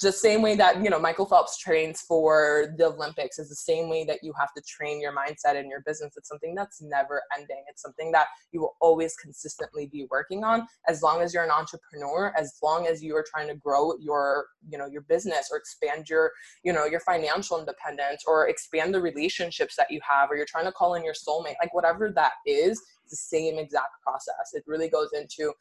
[0.00, 3.88] the same way that you know michael phelps trains for the olympics is the same
[3.88, 6.14] way that you have to train your mindset and your business.
[6.16, 7.62] It's something that's never ending.
[7.68, 10.66] It's something that you will always consistently be working on.
[10.88, 14.46] As long as you're an entrepreneur as long as you are trying to grow your
[14.68, 16.32] you know your business or expand your
[16.64, 20.64] you know your financial independence or expand the relationships that you have or you're trying
[20.64, 24.52] to call in your soulmate like whatever that is it's the same exact process.
[24.52, 25.52] It really goes into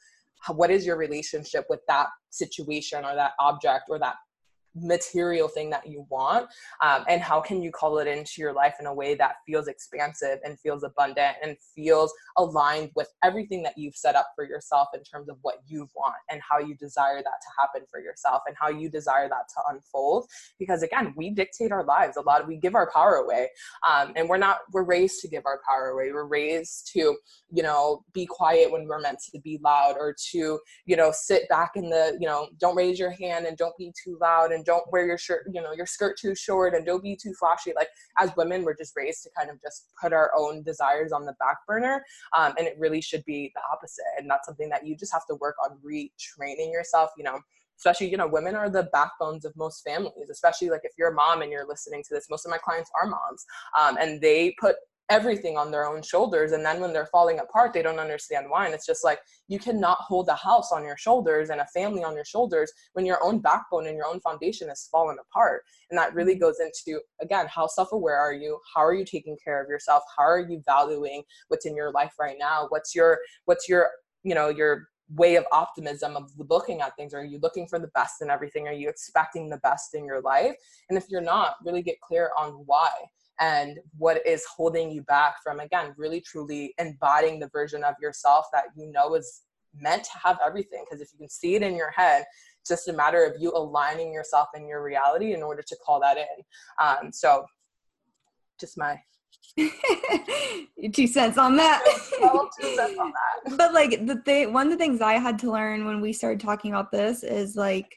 [0.54, 4.16] what is your relationship with that situation or that object or that
[4.76, 6.48] material thing that you want
[6.82, 9.68] um, and how can you call it into your life in a way that feels
[9.68, 14.90] expansive and feels abundant and feels aligned with everything that you've set up for yourself
[14.94, 18.42] in terms of what you want and how you desire that to happen for yourself
[18.48, 20.28] and how you desire that to unfold?
[20.60, 22.18] Because again we dictate our lives.
[22.18, 23.50] A lot of, we give our power away
[23.88, 26.12] um, and we're not we're raised to give our power away.
[26.12, 27.16] We're raised to
[27.52, 31.48] you know be quiet when we're meant to be loud or to you know sit
[31.50, 34.65] back in the you know don't raise your hand and don't be too loud and
[34.66, 37.74] don't wear your shirt, you know, your skirt too short and don't be too flashy.
[37.76, 41.26] Like as women, we're just raised to kind of just put our own desires on
[41.26, 42.04] the back burner.
[42.38, 44.06] Um, and it really should be the opposite.
[44.18, 47.40] And that's something that you just have to work on retraining yourself, you know,
[47.78, 51.14] especially you know women are the backbones of most families especially like if you're a
[51.14, 53.46] mom and you're listening to this most of my clients are moms
[53.78, 54.78] um, and they put
[55.10, 58.66] everything on their own shoulders and then when they're falling apart they don't understand why
[58.66, 62.04] and it's just like you cannot hold a house on your shoulders and a family
[62.04, 65.64] on your shoulders when your own backbone and your own foundation is fallen apart.
[65.90, 68.60] And that really goes into again how self-aware are you?
[68.74, 70.04] How are you taking care of yourself?
[70.18, 72.68] How are you valuing what's in your life right now?
[72.70, 73.90] What's your what's your
[74.24, 77.14] you know your way of optimism of looking at things?
[77.14, 78.68] Are you looking for the best in everything?
[78.68, 80.56] Are you expecting the best in your life?
[80.90, 82.90] And if you're not really get clear on why
[83.40, 88.46] and what is holding you back from again really truly embodying the version of yourself
[88.54, 89.42] that you know is
[89.78, 92.24] meant to have everything because if you can see it in your head
[92.62, 96.00] it's just a matter of you aligning yourself in your reality in order to call
[96.00, 96.26] that in
[96.82, 97.46] um, so
[98.60, 99.00] just my
[100.94, 101.84] two cents on that.
[102.60, 103.58] two cents on that.
[103.58, 106.40] but like the thing, one of the things I had to learn when we started
[106.40, 107.88] talking about this is like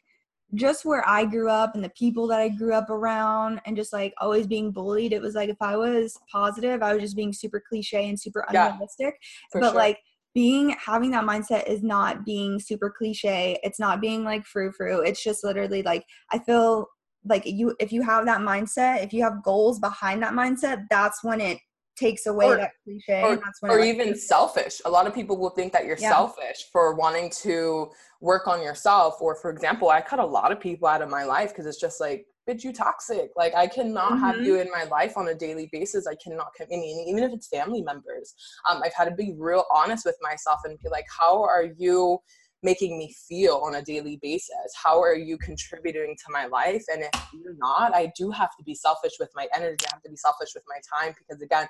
[0.55, 3.93] just where I grew up and the people that I grew up around and just
[3.93, 7.33] like always being bullied, it was like if I was positive, I was just being
[7.33, 9.19] super cliche and super unrealistic.
[9.55, 9.75] Yeah, but sure.
[9.75, 9.99] like
[10.35, 13.59] being having that mindset is not being super cliche.
[13.63, 15.01] It's not being like frou frou.
[15.01, 16.87] It's just literally like I feel
[17.25, 21.23] like you if you have that mindset, if you have goals behind that mindset, that's
[21.23, 21.59] when it
[21.99, 23.23] takes away or, that cliche.
[23.23, 24.81] Or, or even selfish.
[24.85, 26.11] A lot of people will think that you're yeah.
[26.11, 29.21] selfish for wanting to work on yourself.
[29.21, 31.81] Or for example, I cut a lot of people out of my life because it's
[31.81, 33.31] just like, bitch, you toxic.
[33.37, 34.25] Like I cannot mm-hmm.
[34.25, 36.07] have you in my life on a daily basis.
[36.07, 36.49] I cannot.
[36.61, 38.35] I mean, even if it's family members,
[38.71, 42.19] um, I've had to be real honest with myself and be like, how are you?
[42.63, 44.73] Making me feel on a daily basis.
[44.83, 46.85] How are you contributing to my life?
[46.93, 49.85] And if you're not i do have to be selfish with my energy.
[49.87, 51.69] I have to be selfish with my time because again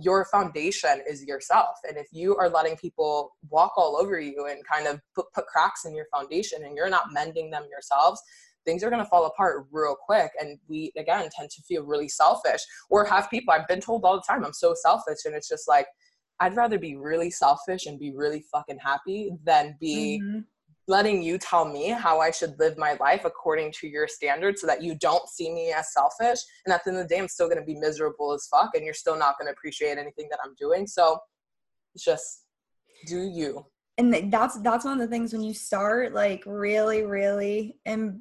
[0.00, 1.76] your foundation is yourself.
[1.88, 5.46] And if you are letting people walk all over you and kind of put, put
[5.46, 8.22] cracks in your foundation and you're not mending them yourselves
[8.64, 10.30] things are going to fall apart real quick.
[10.38, 12.60] And we again tend to feel really selfish
[12.90, 15.18] or have people i've been told all the time i'm so selfish.
[15.24, 15.86] And it's just like
[16.40, 20.40] i'd rather be really selfish and be really fucking happy than be mm-hmm
[20.88, 24.66] letting you tell me how I should live my life according to your standards so
[24.66, 26.40] that you don't see me as selfish.
[26.64, 28.70] And at the end of the day, I'm still going to be miserable as fuck
[28.74, 30.86] and you're still not going to appreciate anything that I'm doing.
[30.86, 31.18] So
[31.96, 32.46] just
[33.06, 33.66] do you.
[33.98, 38.20] And that's that's one of the things when you start like really really and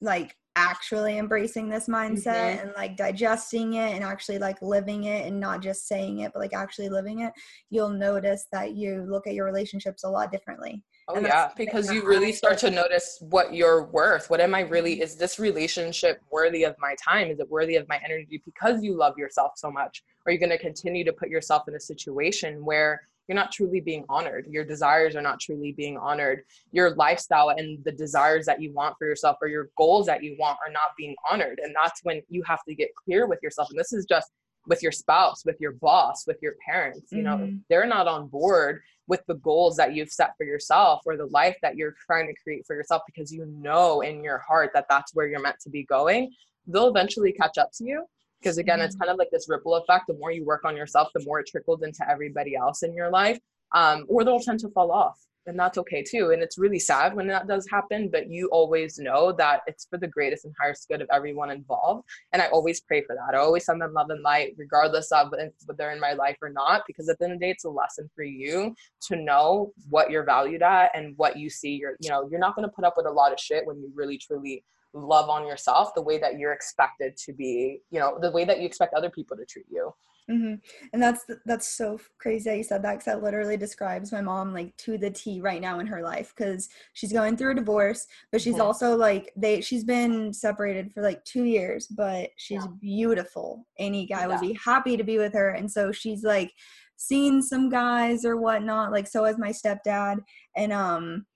[0.00, 2.66] like actually embracing this mindset mm-hmm.
[2.66, 6.40] and like digesting it and actually like living it and not just saying it but
[6.40, 7.32] like actually living it
[7.70, 12.06] you'll notice that you look at your relationships a lot differently oh yeah because you
[12.06, 15.02] really start to notice what you're worth what am i really mm-hmm.
[15.02, 18.94] is this relationship worthy of my time is it worthy of my energy because you
[18.94, 22.62] love yourself so much are you going to continue to put yourself in a situation
[22.62, 23.00] where
[23.32, 24.46] you're not truly being honored.
[24.46, 26.42] Your desires are not truly being honored.
[26.70, 30.36] Your lifestyle and the desires that you want for yourself or your goals that you
[30.38, 31.58] want are not being honored.
[31.64, 33.70] And that's when you have to get clear with yourself.
[33.70, 34.30] And this is just
[34.66, 37.10] with your spouse, with your boss, with your parents.
[37.10, 37.56] You know, mm-hmm.
[37.70, 41.56] they're not on board with the goals that you've set for yourself or the life
[41.62, 45.14] that you're trying to create for yourself because you know in your heart that that's
[45.14, 46.30] where you're meant to be going.
[46.66, 48.04] They'll eventually catch up to you
[48.42, 48.86] because again mm-hmm.
[48.86, 51.40] it's kind of like this ripple effect the more you work on yourself the more
[51.40, 53.38] it trickles into everybody else in your life
[53.74, 57.14] um, or they'll tend to fall off and that's okay too and it's really sad
[57.14, 60.86] when that does happen but you always know that it's for the greatest and highest
[60.88, 64.10] good of everyone involved and i always pray for that i always send them love
[64.10, 67.32] and light regardless of whether they're in my life or not because at the end
[67.32, 71.16] of the day it's a lesson for you to know what you're valued at and
[71.16, 73.32] what you see you're you know you're not going to put up with a lot
[73.32, 74.62] of shit when you really truly
[74.94, 78.60] love on yourself the way that you're expected to be you know the way that
[78.60, 79.92] you expect other people to treat you
[80.30, 80.54] Mm-hmm.
[80.92, 84.54] And that's that's so crazy that you said that because that literally describes my mom
[84.54, 88.06] like to the T right now in her life because she's going through a divorce,
[88.30, 88.62] but she's mm-hmm.
[88.62, 92.70] also like they she's been separated for like two years, but she's yeah.
[92.80, 93.66] beautiful.
[93.78, 94.26] Any guy yeah.
[94.28, 96.52] would be happy to be with her, and so she's like
[96.96, 98.92] seen some guys or whatnot.
[98.92, 100.18] Like so has my stepdad,
[100.56, 101.26] and um,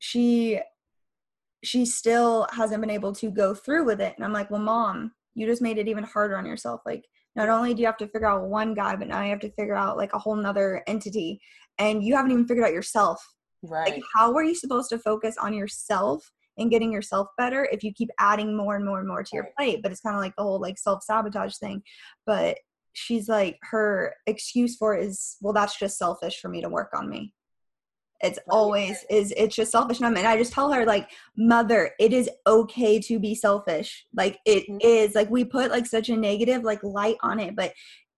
[0.00, 0.60] she
[1.64, 4.14] she still hasn't been able to go through with it.
[4.16, 6.80] And I'm like, well, mom, you just made it even harder on yourself.
[6.84, 7.04] Like
[7.36, 9.52] not only do you have to figure out one guy, but now you have to
[9.52, 11.40] figure out like a whole nother entity.
[11.78, 13.24] And you haven't even figured out yourself.
[13.62, 13.94] Right.
[13.94, 17.92] Like, how are you supposed to focus on yourself and getting yourself better if you
[17.94, 19.80] keep adding more and more and more to your plate?
[19.82, 21.82] But it's kind of like the whole like self sabotage thing.
[22.26, 22.58] But
[22.92, 26.90] she's like, her excuse for it is, well, that's just selfish for me to work
[26.92, 27.32] on me
[28.22, 32.30] it's always is it's just selfish and I just tell her like mother it is
[32.46, 34.06] okay to be selfish.
[34.14, 34.78] Like it mm-hmm.
[34.80, 37.72] is like we put like such a negative like light on it but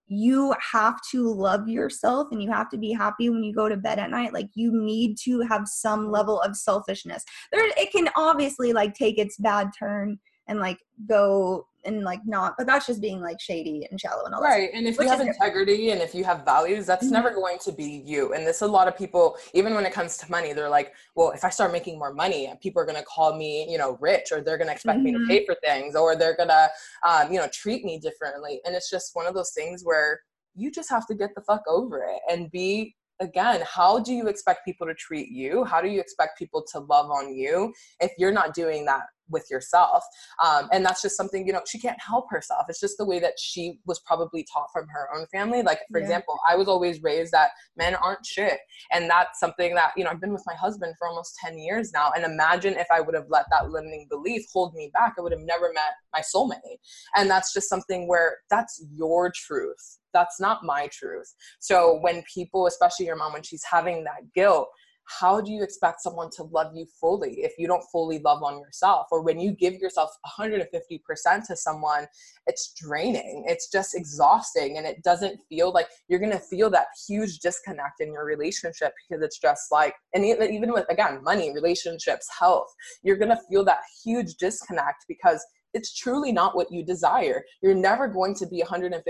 [0.06, 3.76] you have to love yourself and you have to be happy when you go to
[3.76, 4.34] bed at night.
[4.34, 7.24] Like you need to have some level of selfishness.
[7.50, 12.54] There it can obviously like take its bad turn and like go and like not
[12.56, 15.20] but that's just being like shady and shallow and all right and if you have
[15.20, 17.14] integrity and if you have values that's mm-hmm.
[17.14, 20.16] never going to be you and this a lot of people even when it comes
[20.16, 23.04] to money they're like well if i start making more money people are going to
[23.04, 25.04] call me you know rich or they're going to expect mm-hmm.
[25.04, 25.28] me to mm-hmm.
[25.28, 26.68] pay for things or they're going to
[27.06, 30.20] um, you know treat me differently and it's just one of those things where
[30.54, 34.28] you just have to get the fuck over it and be again, how do you
[34.28, 35.64] expect people to treat you?
[35.64, 39.46] How do you expect people to love on you if you're not doing that with
[39.50, 40.02] yourself?
[40.44, 42.66] Um, and that's just something, you know, she can't help herself.
[42.68, 45.62] It's just the way that she was probably taught from her own family.
[45.62, 46.04] Like, for yeah.
[46.04, 48.58] example, I was always raised that men aren't shit.
[48.92, 51.92] And that's something that, you know, I've been with my husband for almost 10 years
[51.92, 52.10] now.
[52.14, 55.32] And imagine if I would have let that limiting belief hold me back, I would
[55.32, 56.78] have never met my soulmate.
[57.16, 61.34] And that's just something where that's your truth that's not my truth.
[61.58, 64.68] So when people, especially your mom, when she's having that guilt,
[65.06, 68.58] how do you expect someone to love you fully if you don't fully love on
[68.58, 72.06] yourself or when you give yourself 150% to someone
[72.46, 76.86] it's draining it's just exhausting and it doesn't feel like you're going to feel that
[77.06, 82.26] huge disconnect in your relationship because it's just like and even with again money relationships
[82.38, 82.72] health
[83.02, 87.44] you're going to feel that huge disconnect because it's truly not what you desire.
[87.60, 89.02] You're never going to be 150%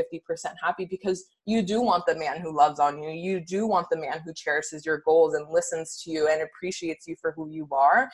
[0.62, 3.10] happy because you do want the man who loves on you.
[3.10, 7.06] You do want the man who cherishes your goals and listens to you and appreciates
[7.06, 8.10] you for who you are.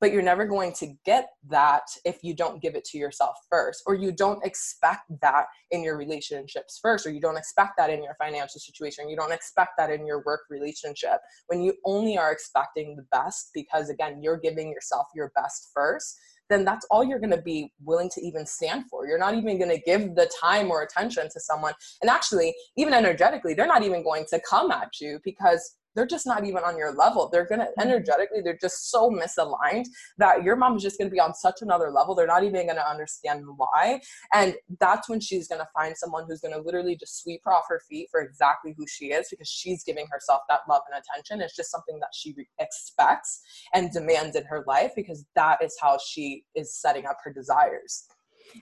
[0.00, 3.82] But you're never going to get that if you don't give it to yourself first,
[3.84, 8.04] or you don't expect that in your relationships first, or you don't expect that in
[8.04, 11.18] your financial situation, you don't expect that in your work relationship.
[11.48, 16.16] When you only are expecting the best because, again, you're giving yourself your best first,
[16.48, 19.06] then that's all you're going to be willing to even stand for.
[19.06, 21.74] You're not even going to give the time or attention to someone.
[22.02, 26.28] And actually, even energetically, they're not even going to come at you because they're just
[26.28, 27.28] not even on your level.
[27.28, 27.88] They're gonna mm-hmm.
[27.88, 29.86] energetically, they're just so misaligned
[30.18, 32.14] that your mom is just gonna be on such another level.
[32.14, 34.00] They're not even gonna understand why.
[34.32, 37.82] And that's when she's gonna find someone who's gonna literally just sweep her off her
[37.90, 41.40] feet for exactly who she is because she's giving herself that love and attention.
[41.40, 43.40] It's just something that she expects
[43.74, 48.06] and demands in her life because that is how she is setting up her desires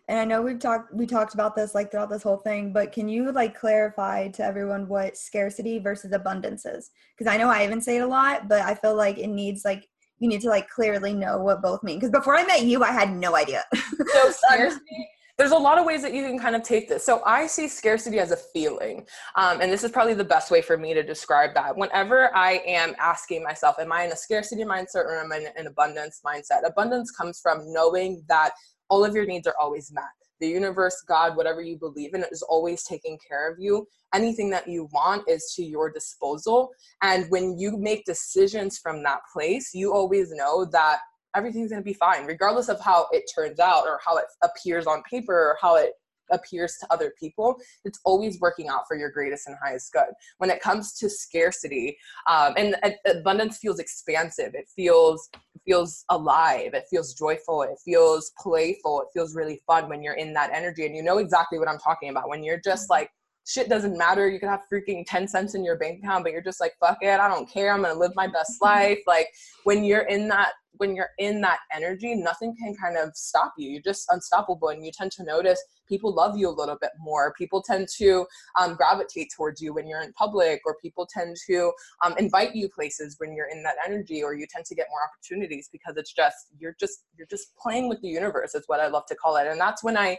[0.08, 2.92] and i know we've talked we talked about this like throughout this whole thing but
[2.92, 7.64] can you like clarify to everyone what scarcity versus abundance is because i know i
[7.64, 10.48] even say it a lot but i feel like it needs like you need to
[10.48, 13.62] like clearly know what both mean because before i met you i had no idea
[13.74, 17.04] so scarcity there's a lot of ways that you can kind of take this.
[17.04, 19.06] So I see scarcity as a feeling.
[19.34, 21.76] Um, and this is probably the best way for me to describe that.
[21.76, 25.48] Whenever I am asking myself, am I in a scarcity mindset or am I in
[25.56, 26.66] an abundance mindset?
[26.66, 28.52] Abundance comes from knowing that
[28.88, 30.04] all of your needs are always met.
[30.40, 33.86] The universe, God, whatever you believe in, is always taking care of you.
[34.14, 36.70] Anything that you want is to your disposal.
[37.02, 40.98] And when you make decisions from that place, you always know that
[41.34, 44.86] everything's going to be fine, regardless of how it turns out or how it appears
[44.86, 45.92] on paper or how it
[46.32, 50.06] appears to other people, it's always working out for your greatest and highest good.
[50.38, 51.96] When it comes to scarcity,
[52.28, 54.54] um, and, and abundance feels expansive.
[54.54, 55.28] It feels
[55.66, 56.72] feels alive.
[56.74, 57.62] It feels joyful.
[57.62, 59.02] It feels playful.
[59.02, 61.78] It feels really fun when you're in that energy, and you know exactly what I'm
[61.78, 62.28] talking about.
[62.28, 62.92] When you're just mm-hmm.
[62.92, 63.10] like
[63.46, 64.28] shit doesn't matter.
[64.28, 66.98] You can have freaking 10 cents in your bank account, but you're just like, fuck
[67.00, 67.72] it, I don't care.
[67.72, 68.98] I'm gonna live my best life.
[69.06, 69.28] Like
[69.64, 73.70] when you're in that when you're in that energy, nothing can kind of stop you.
[73.70, 77.32] You're just unstoppable and you tend to notice people love you a little bit more
[77.36, 78.26] people tend to
[78.60, 81.72] um, gravitate towards you when you're in public or people tend to
[82.04, 85.00] um, invite you places when you're in that energy or you tend to get more
[85.08, 88.86] opportunities because it's just you're just you're just playing with the universe is what i
[88.86, 90.16] love to call it and that's when i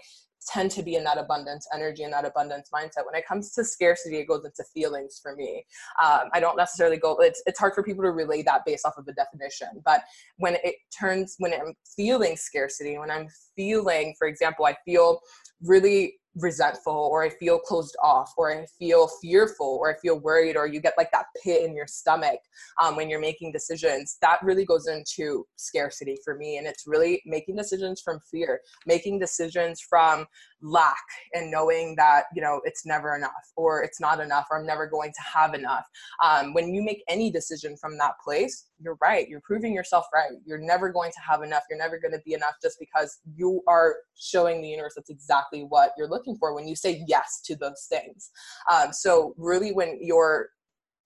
[0.47, 3.06] tend to be in that abundance energy and that abundance mindset.
[3.06, 5.65] When it comes to scarcity, it goes into feelings for me.
[6.03, 8.97] Um, I don't necessarily go, it's, it's hard for people to relay that based off
[8.97, 9.67] of a definition.
[9.84, 10.03] But
[10.38, 15.19] when it turns, when I'm feeling scarcity, when I'm feeling, for example, I feel
[15.63, 20.56] really resentful or I feel closed off or I feel fearful or I feel worried
[20.56, 22.39] or you get like that pit in your stomach
[22.82, 26.58] um, when you're making decisions, that really goes into scarcity for me.
[26.58, 30.26] And it's really making decisions from fear, making decisions from
[30.62, 34.66] lack and knowing that, you know, it's never enough or it's not enough or I'm
[34.66, 35.86] never going to have enough.
[36.24, 39.28] Um, when you make any decision from that place, you're right.
[39.28, 40.32] You're proving yourself right.
[40.45, 41.64] You're never going to have enough.
[41.70, 45.62] You're never going to be enough just because you are showing the universe that's exactly
[45.62, 48.32] what you're looking for when you say yes to those things.
[48.72, 50.49] Um, so really, when you're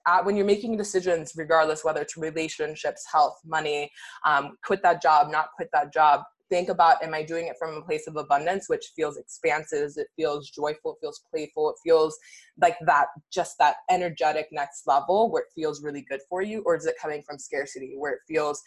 [0.05, 3.91] uh, when you're making decisions, regardless whether it's relationships, health, money,
[4.25, 7.75] um, quit that job, not quit that job, think about am I doing it from
[7.75, 12.17] a place of abundance, which feels expansive, it feels joyful, it feels playful, it feels
[12.61, 16.75] like that, just that energetic next level where it feels really good for you, or
[16.75, 18.61] is it coming from scarcity where it feels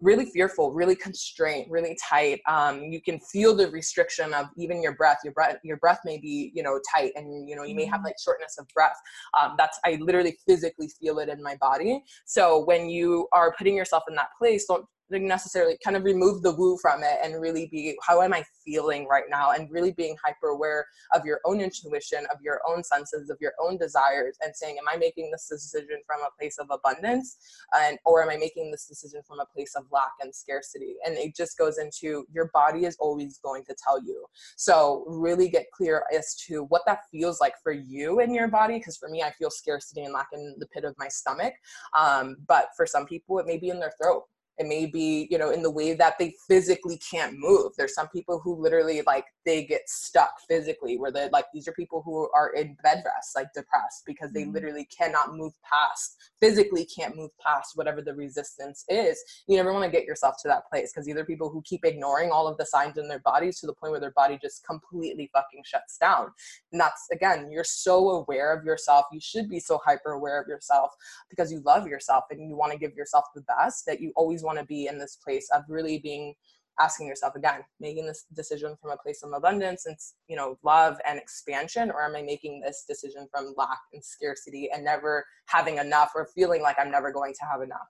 [0.00, 2.40] really fearful, really constrained, really tight.
[2.48, 5.18] Um, you can feel the restriction of even your breath.
[5.24, 7.96] Your breath, your breath may be, you know, tight, and you know you may have
[7.96, 8.06] mm-hmm.
[8.06, 8.96] like shortness of breath.
[9.40, 12.04] Um, that's I literally physically feel it in my body.
[12.26, 16.54] So when you are putting yourself in that place, don't necessarily kind of remove the
[16.54, 20.16] woo from it and really be how am i feeling right now and really being
[20.24, 24.54] hyper aware of your own intuition of your own senses of your own desires and
[24.54, 27.38] saying am i making this decision from a place of abundance
[27.80, 31.16] and or am i making this decision from a place of lack and scarcity and
[31.16, 34.24] it just goes into your body is always going to tell you.
[34.56, 38.78] So really get clear as to what that feels like for you in your body
[38.78, 41.54] because for me i feel scarcity and lack in the pit of my stomach.
[41.98, 44.24] Um, but for some people it may be in their throat
[44.58, 47.72] it may be you know in the way that they physically can't move.
[47.76, 51.72] There's some people who literally like they get stuck physically where they're like these are
[51.72, 54.52] people who are in bed rest like depressed because they mm-hmm.
[54.52, 59.22] literally cannot move past physically can't move past whatever the resistance is.
[59.46, 62.30] You never want to get yourself to that place because either people who keep ignoring
[62.30, 65.30] all of the signs in their bodies to the point where their body just completely
[65.32, 66.28] fucking shuts down.
[66.72, 69.06] And that's again you're so aware of yourself.
[69.12, 70.92] You should be so hyper aware of yourself
[71.30, 74.42] because you love yourself and you want to give yourself the best that you always
[74.48, 76.34] want to be in this place of really being
[76.80, 79.96] asking yourself again making this decision from a place of abundance and
[80.28, 84.70] you know love and expansion or am i making this decision from lack and scarcity
[84.72, 87.88] and never having enough or feeling like i'm never going to have enough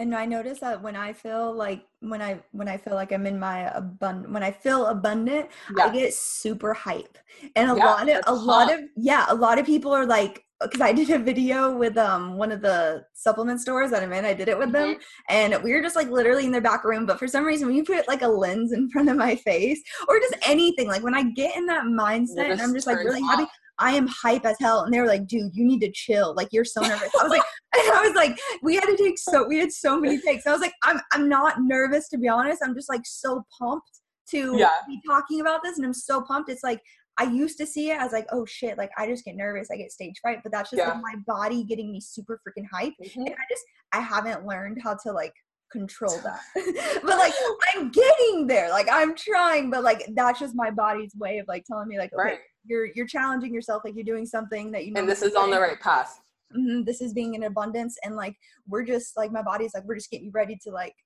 [0.00, 3.26] and i notice that when i feel like when i when i feel like i'm
[3.26, 5.84] in my abundant when i feel abundant yeah.
[5.84, 7.18] i get super hype
[7.54, 10.44] and a yeah, lot of a lot of yeah a lot of people are like
[10.62, 14.24] because I did a video with um one of the supplement stores that I'm in.
[14.24, 15.00] I did it with them, mm-hmm.
[15.28, 17.06] and we were just like literally in their back room.
[17.06, 19.80] But for some reason, when you put like a lens in front of my face,
[20.08, 23.22] or just anything, like when I get in that mindset, and I'm just like really
[23.22, 23.38] off.
[23.38, 23.50] happy.
[23.80, 26.34] I am hype as hell, and they were like, "Dude, you need to chill.
[26.34, 27.42] Like you're so nervous." I was like,
[27.74, 30.46] I was like, we had to take so we had so many takes.
[30.46, 32.62] I was like, I'm I'm not nervous to be honest.
[32.62, 34.00] I'm just like so pumped
[34.30, 34.68] to yeah.
[34.86, 36.50] be talking about this, and I'm so pumped.
[36.50, 36.80] It's like
[37.18, 39.76] I used to see it as like, oh shit, like I just get nervous, I
[39.76, 40.88] get stage fright, but that's just yeah.
[40.88, 42.94] like my body getting me super freaking hype.
[43.02, 43.20] Mm-hmm.
[43.20, 45.34] And I just I haven't learned how to like
[45.70, 46.40] control that.
[47.02, 47.32] but like
[47.74, 48.70] I'm getting there.
[48.70, 52.12] Like I'm trying, but like that's just my body's way of like telling me like,
[52.12, 52.38] okay, right.
[52.64, 55.00] you're you're challenging yourself, like you're doing something that you know.
[55.00, 56.20] And this is on the right path.
[56.56, 58.34] Mm-hmm, this is being in abundance and like
[58.66, 60.96] we're just like my body's like we're just getting ready to like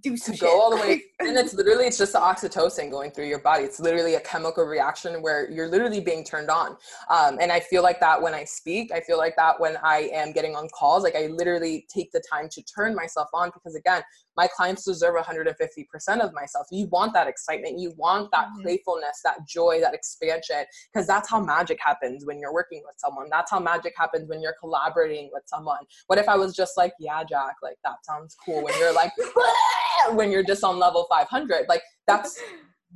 [0.00, 3.10] do some to go all the way and it's literally it's just the oxytocin going
[3.10, 3.64] through your body.
[3.64, 6.76] It's literally a chemical reaction where you're literally being turned on.
[7.10, 10.10] Um, and i feel like that when i speak i feel like that when i
[10.12, 13.74] am getting on calls like i literally take the time to turn myself on because
[13.74, 14.02] again
[14.36, 16.66] my clients deserve 150% of myself.
[16.70, 17.78] You want that excitement.
[17.78, 18.62] You want that mm-hmm.
[18.62, 23.28] playfulness that joy that expansion because that's how magic happens when you're working with someone.
[23.30, 25.80] That's how magic happens when you're collaborating with someone.
[26.06, 29.12] What if i was just like yeah jack like that sounds cool when you're like
[30.10, 32.40] when you're just on level 500 like that's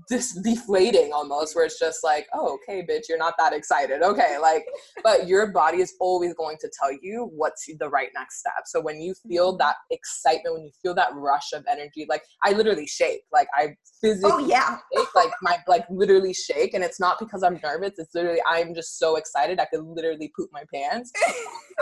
[0.08, 4.36] this deflating almost where it's just like oh okay bitch you're not that excited okay
[4.40, 4.64] like
[5.02, 8.80] but your body is always going to tell you what's the right next step so
[8.80, 9.58] when you feel mm-hmm.
[9.58, 13.74] that excitement when you feel that rush of energy like i literally shake like i
[14.00, 14.76] physically oh, yeah.
[14.94, 18.74] shake like my like literally shake and it's not because i'm nervous it's literally i'm
[18.74, 21.10] just so excited i could literally poop my pants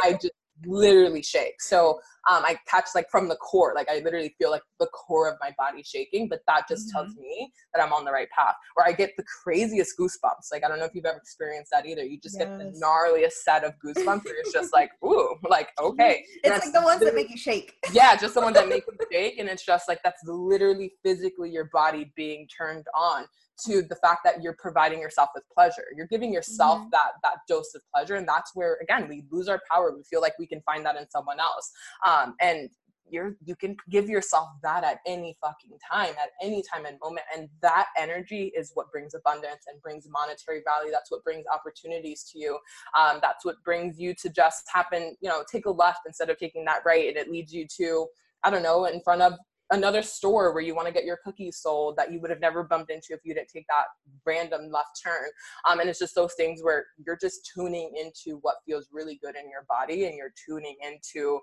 [0.05, 0.31] i just
[0.67, 1.61] literally shake.
[1.61, 2.01] So
[2.31, 5.37] um, I catch like from the core, like I literally feel like the core of
[5.41, 7.05] my body shaking, but that just mm-hmm.
[7.05, 8.55] tells me that I'm on the right path.
[8.77, 10.51] Or I get the craziest goosebumps.
[10.53, 12.05] Like I don't know if you've ever experienced that either.
[12.05, 12.49] You just yes.
[12.49, 16.25] get the gnarliest set of goosebumps where it's just like, ooh, like okay.
[16.43, 17.75] It's like the ones that make you shake.
[17.93, 21.51] Yeah, just the ones that make you shake, and it's just like that's literally physically
[21.51, 23.27] your body being turned on
[23.67, 25.85] to the fact that you're providing yourself with pleasure.
[25.97, 26.91] You're giving yourself mm-hmm.
[26.93, 29.93] that that dose of pleasure and that's where again we lose our power.
[29.95, 31.71] We feel like we can find that in someone else.
[32.07, 32.71] Um, and
[33.09, 37.27] you're you can give yourself that at any fucking time at any time and moment
[37.37, 40.91] and that energy is what brings abundance and brings monetary value.
[40.91, 42.59] That's what brings opportunities to you.
[42.99, 46.39] Um, that's what brings you to just happen you know take a left instead of
[46.39, 48.07] taking that right and it leads you to
[48.45, 49.33] I don't know, in front of
[49.75, 52.65] another store where you want to get your cookies sold that you would have never
[52.65, 53.87] bumped into if you didn't take that
[54.25, 55.29] random left turn.
[55.69, 59.37] Um, and it's just those things where you're just tuning into what feels really good
[59.37, 61.41] in your body and you're tuning into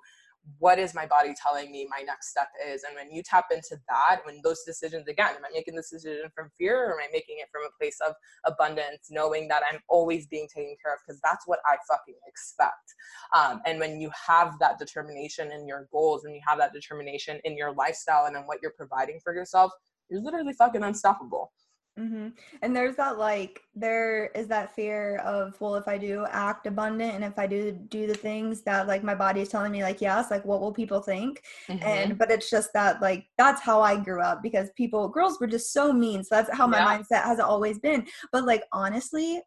[0.58, 2.84] what is my body telling me my next step is?
[2.84, 6.30] And when you tap into that when those decisions again am i making this decision
[6.36, 8.14] from fear or am i making it from a place of
[8.46, 11.00] abundance knowing that i'm always being taken care of?
[11.06, 12.96] Because that's what i fucking expect.
[13.36, 17.40] Um, and when you have that determination in your goals and you have that determination
[17.44, 19.72] in your lifestyle and in what you're providing for yourself
[20.10, 21.52] you're literally fucking unstoppable
[22.02, 22.28] Mm-hmm.
[22.64, 27.14] And there's that like there is that fear of well if I do act abundant
[27.14, 30.02] and if I do do the things that like my body is telling me like
[30.02, 31.84] yes like what will people think mm-hmm.
[31.84, 35.48] and but it's just that like that's how I grew up because people girls were
[35.48, 36.98] just so mean so that's how my yeah.
[36.98, 39.42] mindset has always been but like honestly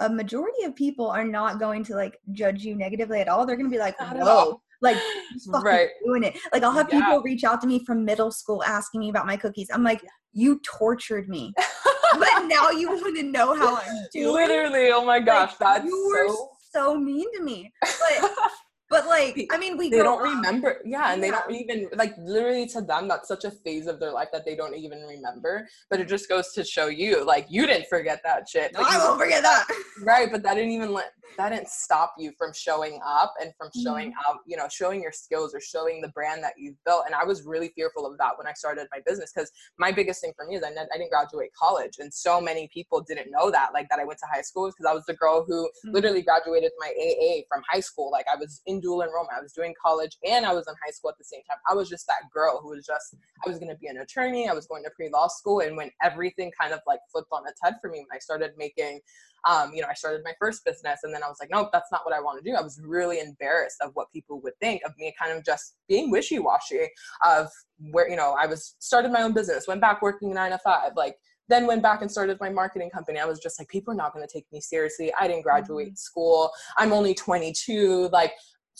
[0.00, 3.56] a majority of people are not going to like judge you negatively at all they're
[3.56, 4.96] going to be like whoa like
[5.62, 5.88] right.
[6.04, 7.00] doing it like I'll have yeah.
[7.00, 10.02] people reach out to me from middle school asking me about my cookies I'm like
[10.32, 11.52] you tortured me.
[12.18, 14.34] but now you want to know how I'm doing.
[14.34, 16.50] Literally, oh my gosh, like, that's you were so...
[16.72, 17.72] so mean to me.
[17.80, 18.30] But
[18.92, 20.34] but like i mean we they don't up.
[20.34, 21.30] remember yeah and yeah.
[21.30, 24.44] they don't even like literally to them that's such a phase of their life that
[24.44, 28.20] they don't even remember but it just goes to show you like you didn't forget
[28.22, 29.66] that shit no, i won't forget that
[30.02, 33.70] right but that didn't even let that didn't stop you from showing up and from
[33.82, 34.32] showing mm-hmm.
[34.32, 37.24] out you know showing your skills or showing the brand that you've built and i
[37.24, 40.46] was really fearful of that when i started my business because my biggest thing for
[40.46, 43.88] me is I, I didn't graduate college and so many people didn't know that like
[43.88, 45.92] that i went to high school because i was the girl who mm-hmm.
[45.92, 49.36] literally graduated my aa from high school like i was in dual enrollment.
[49.36, 51.58] I was doing college and I was in high school at the same time.
[51.68, 53.14] I was just that girl who was just,
[53.46, 54.48] I was going to be an attorney.
[54.48, 55.60] I was going to pre law school.
[55.60, 58.52] And when everything kind of like flipped on its head for me, when I started
[58.58, 59.00] making,
[59.48, 61.90] um, you know, I started my first business and then I was like, nope, that's
[61.90, 62.56] not what I want to do.
[62.56, 66.10] I was really embarrassed of what people would think of me kind of just being
[66.10, 66.88] wishy washy
[67.24, 67.48] of
[67.90, 70.92] where, you know, I was started my own business, went back working nine to five,
[70.96, 71.16] like,
[71.48, 73.18] then went back and started my marketing company.
[73.18, 75.12] I was just like, people are not going to take me seriously.
[75.18, 75.96] I didn't graduate mm-hmm.
[75.96, 76.50] school.
[76.78, 78.08] I'm only 22.
[78.12, 78.32] Like,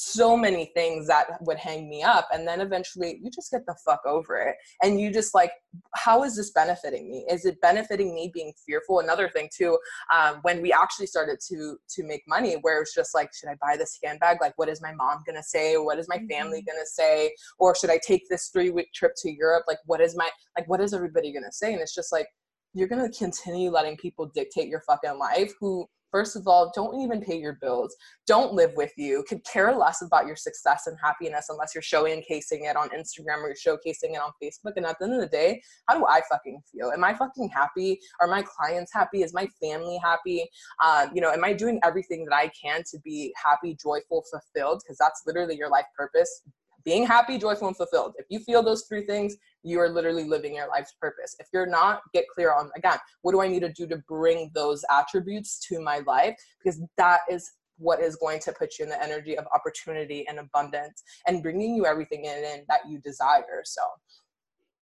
[0.02, 3.76] so many things that would hang me up and then eventually you just get the
[3.84, 4.56] fuck over it.
[4.82, 5.52] And you just like
[5.94, 7.24] how is this benefiting me?
[7.30, 9.00] Is it benefiting me being fearful?
[9.00, 9.78] Another thing too
[10.14, 13.56] um, when we actually started to to make money where it's just like should i
[13.60, 14.38] buy this handbag?
[14.40, 15.76] Like what is my mom gonna say?
[15.76, 16.76] What is my family mm-hmm.
[16.76, 17.32] gonna say?
[17.58, 19.64] Or should i take this three week trip to europe?
[19.68, 21.72] Like what is my like what is everybody gonna say?
[21.72, 22.26] And it's just like
[22.74, 27.20] you're gonna continue letting people dictate your fucking life who first of all, don't even
[27.20, 27.96] pay your bills.
[28.28, 29.24] Don't live with you.
[29.28, 33.48] Could care less about your success and happiness unless you're showcasing it on Instagram or
[33.48, 34.74] you're showcasing it on Facebook.
[34.76, 36.92] And at the end of the day, how do I fucking feel?
[36.92, 37.98] Am I fucking happy?
[38.20, 39.22] Are my clients happy?
[39.22, 40.46] Is my family happy?
[40.84, 44.82] Um, you know, am I doing everything that I can to be happy, joyful, fulfilled?
[44.84, 46.42] Because that's literally your life purpose
[46.84, 48.14] being happy, joyful, and fulfilled.
[48.18, 51.36] If you feel those three things, you are literally living your life's purpose.
[51.38, 54.50] If you're not, get clear on again, what do I need to do to bring
[54.54, 56.36] those attributes to my life?
[56.62, 60.38] Because that is what is going to put you in the energy of opportunity and
[60.38, 63.62] abundance and bringing you everything in, in that you desire.
[63.64, 63.82] So,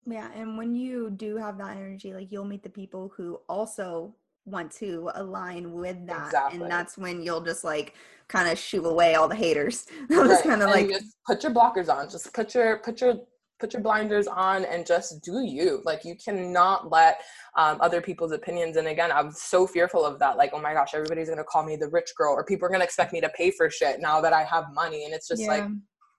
[0.06, 0.30] yeah.
[0.34, 4.14] And when you do have that energy, like you'll meet the people who also
[4.50, 6.26] want to align with that.
[6.26, 6.60] Exactly.
[6.60, 7.94] And that's when you'll just like
[8.28, 9.86] kind of shoo away all the haters.
[10.10, 10.42] right.
[10.42, 12.08] kind of like just put your blockers on.
[12.08, 13.14] Just put your put your
[13.60, 17.20] put your blinders on and just do you like you cannot let
[17.56, 20.94] um, other people's opinions and again i'm so fearful of that like oh my gosh
[20.94, 23.50] everybody's gonna call me the rich girl or people are gonna expect me to pay
[23.50, 25.48] for shit now that i have money and it's just yeah.
[25.48, 25.64] like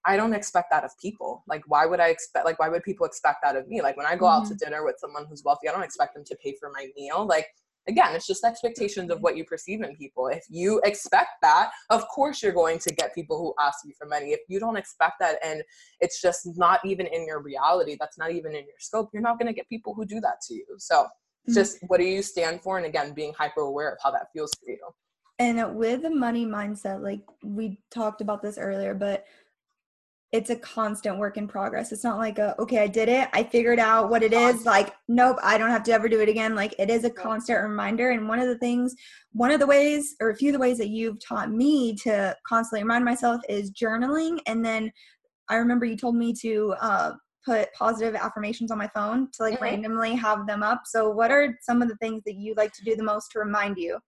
[0.06, 1.44] I don't expect that of people.
[1.48, 3.82] Like, why would I expect, like, why would people expect that of me?
[3.82, 4.42] Like, when I go mm-hmm.
[4.42, 4.72] out to mm-hmm.
[4.72, 7.26] dinner with someone who's wealthy, I don't expect them to pay for my meal.
[7.26, 7.48] Like,
[7.88, 10.28] again it's just expectations of what you perceive in people.
[10.28, 14.08] If you expect that of course you're going to get people who ask you for
[14.08, 14.28] money.
[14.28, 15.64] If you don't expect that and
[16.00, 19.40] it's just not even in your reality that's not even in your scope you're not
[19.40, 20.66] going to get people who do that to you.
[20.78, 21.54] So mm-hmm.
[21.54, 22.78] just what do you stand for?
[22.78, 24.80] And again being hyper aware of how that feels for you.
[25.42, 29.26] And with the money mindset, like we talked about this earlier, but
[30.32, 31.92] it's a constant work in progress.
[31.92, 34.66] It's not like a okay, I did it, I figured out what it is.
[34.66, 36.56] Like, nope, I don't have to ever do it again.
[36.56, 38.12] Like it is a constant reminder.
[38.12, 38.96] And one of the things,
[39.34, 42.36] one of the ways, or a few of the ways that you've taught me to
[42.48, 44.40] constantly remind myself is journaling.
[44.48, 44.92] And then
[45.50, 47.12] I remember you told me to uh,
[47.46, 49.64] put positive affirmations on my phone to like mm-hmm.
[49.64, 50.84] randomly have them up.
[50.86, 53.40] So what are some of the things that you like to do the most to
[53.40, 54.00] remind you?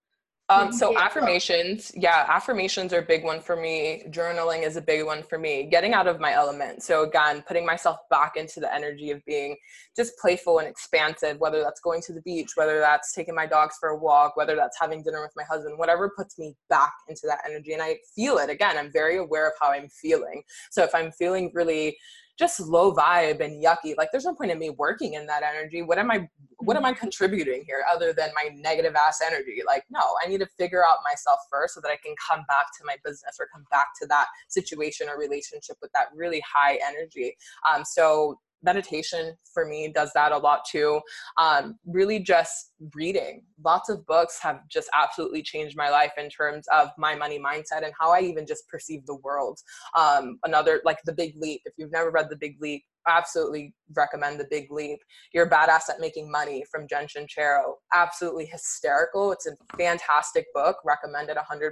[0.53, 4.03] Um, so affirmations, yeah, affirmations are a big one for me.
[4.09, 5.63] Journaling is a big one for me.
[5.63, 6.83] Getting out of my element.
[6.83, 9.55] So again, putting myself back into the energy of being
[9.95, 13.77] just playful and expansive, whether that's going to the beach, whether that's taking my dogs
[13.79, 17.23] for a walk, whether that's having dinner with my husband, whatever puts me back into
[17.25, 17.73] that energy.
[17.73, 18.77] And I feel it again.
[18.77, 20.43] I'm very aware of how I'm feeling.
[20.71, 21.97] So if I'm feeling really
[22.37, 25.81] just low vibe and yucky like there's no point in me working in that energy.
[25.81, 26.27] What am i
[26.59, 26.99] what am i mm-hmm.
[26.99, 29.61] contributing here other than my negative ass energy?
[29.65, 32.65] Like no i need to figure out myself first so that i can come back
[32.77, 36.79] to my business or come back to that situation or relationship with that really high
[36.87, 37.35] energy.
[37.71, 41.01] Um, so meditation for me does that a lot too.
[41.37, 43.43] Um, really, just reading.
[43.63, 47.83] Lots of books have just absolutely changed my life in terms of my money mindset
[47.83, 49.59] and how I even just perceive the world.
[49.97, 51.61] Um, another, like The Big Leap.
[51.65, 54.99] If you've never read The Big Leap, absolutely recommend The Big Leap.
[55.33, 57.73] You're badass at making money from Jen Sincero.
[57.93, 59.31] Absolutely hysterical.
[59.31, 60.77] It's a fantastic book.
[60.85, 61.71] Recommended 100%.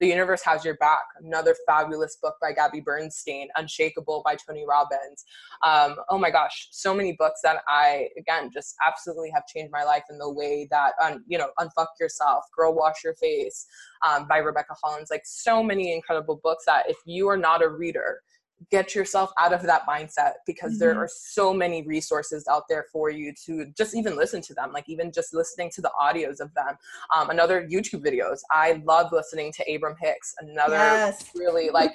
[0.00, 1.04] The Universe Has Your Back.
[1.22, 3.48] Another fabulous book by Gabby Bernstein.
[3.56, 5.24] Unshakable by Tony Robbins.
[5.64, 9.84] Um, oh my gosh, so many books that I again just absolutely have changed my
[9.84, 13.66] life in the way that um, you know, Unfuck Yourself, Girl Wash Your Face
[14.06, 15.10] um, by Rebecca Hollins.
[15.10, 18.20] Like so many incredible books that if you are not a reader
[18.70, 20.80] get yourself out of that mindset because mm-hmm.
[20.80, 24.72] there are so many resources out there for you to just even listen to them
[24.72, 26.76] like even just listening to the audios of them
[27.14, 31.30] um, another youtube videos i love listening to abraham hicks another yes.
[31.34, 31.92] really like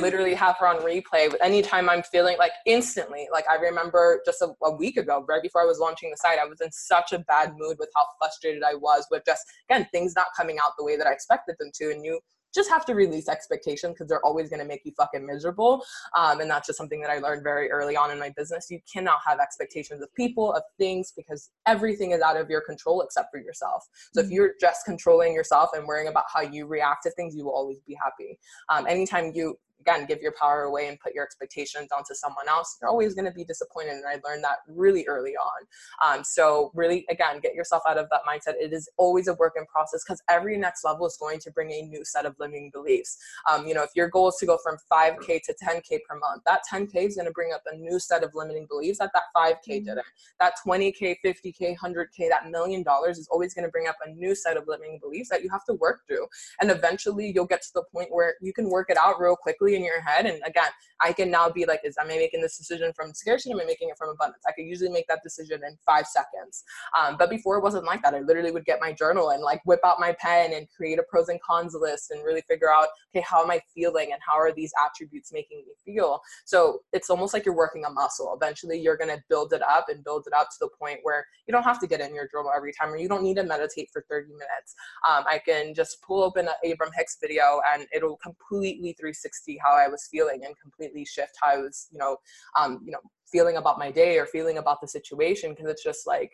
[0.00, 4.48] literally have her on replay anytime i'm feeling like instantly like i remember just a,
[4.64, 7.18] a, week ago right before i was launching the site i was in such a
[7.20, 10.84] bad mood with how frustrated i was with just again things not coming out the
[10.84, 12.18] way that i expected them to and you
[12.54, 15.84] just have to release expectations because they're always going to make you fucking miserable.
[16.16, 18.68] Um, and that's just something that I learned very early on in my business.
[18.70, 23.02] You cannot have expectations of people, of things, because everything is out of your control
[23.02, 23.84] except for yourself.
[24.12, 24.28] So mm-hmm.
[24.28, 27.54] if you're just controlling yourself and worrying about how you react to things, you will
[27.54, 28.38] always be happy.
[28.68, 32.76] Um, anytime you again give your power away and put your expectations onto someone else
[32.80, 35.66] you're always going to be disappointed and i learned that really early on.
[36.04, 38.54] Um, so really again get yourself out of that mindset.
[38.60, 41.70] It is always a work in process because every next level is going to bring
[41.72, 43.18] a new set of limiting beliefs.
[43.50, 46.42] Um, you know if your goal is to go from 5k to 10k per month
[46.46, 49.24] that 10k is going to bring up a new set of limiting beliefs that that
[49.36, 49.84] 5k mm-hmm.
[49.84, 50.04] didn't.
[50.40, 54.34] That 20k 50k 100k that million dollars is always going to bring up a new
[54.34, 56.26] set of limiting beliefs that you have to work through.
[56.60, 59.67] And eventually you'll get to the point where you can work it out real quickly
[59.74, 60.26] in your head.
[60.26, 63.52] And again, I can now be like, is am I making this decision from scarcity?
[63.52, 64.42] Am I making it from abundance?
[64.48, 66.64] I could usually make that decision in five seconds.
[66.98, 68.14] Um, but before it wasn't like that.
[68.14, 71.02] I literally would get my journal and like whip out my pen and create a
[71.04, 74.36] pros and cons list and really figure out, okay, how am I feeling and how
[74.38, 76.20] are these attributes making me feel?
[76.44, 78.36] So it's almost like you're working a muscle.
[78.40, 81.52] Eventually, you're to build it up and build it up to the point where you
[81.52, 83.88] don't have to get in your journal every time or you don't need to meditate
[83.92, 84.74] for 30 minutes.
[85.08, 89.74] Um, I can just pull open an Abraham Hicks video and it'll completely 360 how
[89.74, 92.16] I was feeling and completely shift how I was, you know,
[92.58, 93.00] um, you know,
[93.30, 96.32] feeling about my day or feeling about the situation because it's just like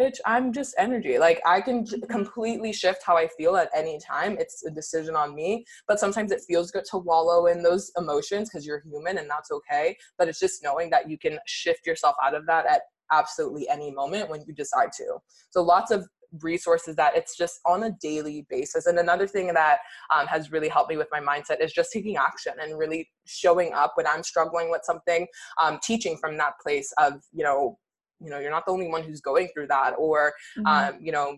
[0.00, 1.18] bitch i'm just energy.
[1.18, 4.36] Like i can completely shift how i feel at any time.
[4.38, 8.48] It's a decision on me but sometimes it feels good to wallow in those emotions
[8.48, 12.16] because you're human and that's okay but it's just knowing that you can shift yourself
[12.24, 12.82] out of that at
[13.12, 15.18] absolutely any moment when you decide to.
[15.50, 16.08] So lots of
[16.40, 18.86] resources that it's just on a daily basis.
[18.86, 19.78] And another thing that
[20.14, 23.72] um, has really helped me with my mindset is just taking action and really showing
[23.74, 25.26] up when I'm struggling with something,
[25.60, 27.78] um, teaching from that place of, you know,
[28.20, 30.66] you know, you're not the only one who's going through that, or, mm-hmm.
[30.66, 31.36] um, you know,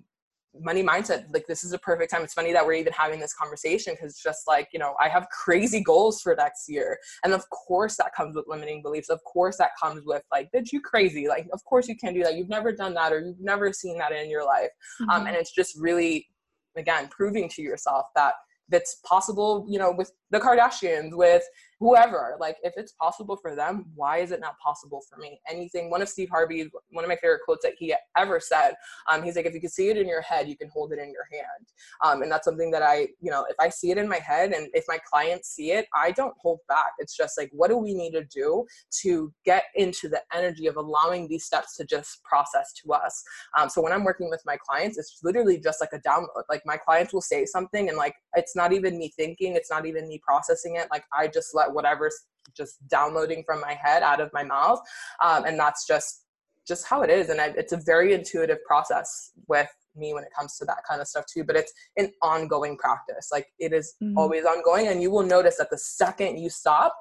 [0.61, 2.23] money mindset like this is a perfect time.
[2.23, 5.27] It's funny that we're even having this conversation because just like you know i have
[5.31, 6.99] crazy goals for next year.
[7.25, 9.09] And of course that comes with limiting beliefs.
[9.09, 11.29] Of course that comes with like bitch you crazy.
[11.29, 12.35] Like of course you can't do that.
[12.35, 14.71] You've never done that or you've never seen that in your life.
[15.01, 15.21] Um, mm-hmm.
[15.21, 16.29] um, and it's just really
[16.77, 18.35] again proving to yourself that
[18.69, 21.45] that's possible you know with the kardashians with
[21.81, 25.41] whoever like if it's possible for them why is it not possible for me?
[25.51, 28.75] Anything one of steve harvey one of my favorite quotes that he ever said
[29.11, 30.99] um, he's like if you can see it in your head you can hold it
[30.99, 31.67] in your hand.
[32.05, 34.53] Um, and that's something that i you know if i see it in my head
[34.53, 36.93] and if my clients see it i don't hold back.
[36.99, 38.65] It's just like what do we need to do
[39.03, 43.23] to get into the energy of allowing these steps to just process to us?
[43.59, 46.45] Um, so when i'm working with my clients it's literally just like a download.
[46.49, 49.87] Like my clients will say something and like it's not even me thinking it's not
[49.87, 50.89] even me processing it.
[50.91, 52.17] Like i just let whatever's
[52.57, 54.81] just downloading from my head out of my mouth
[55.23, 56.25] um, and that's just
[56.67, 60.31] just how it is and I, it's a very intuitive process with me when it
[60.37, 63.95] comes to that kind of stuff too but it's an ongoing practice like it is
[64.03, 64.17] mm-hmm.
[64.19, 66.97] always ongoing and you will notice that the second you stop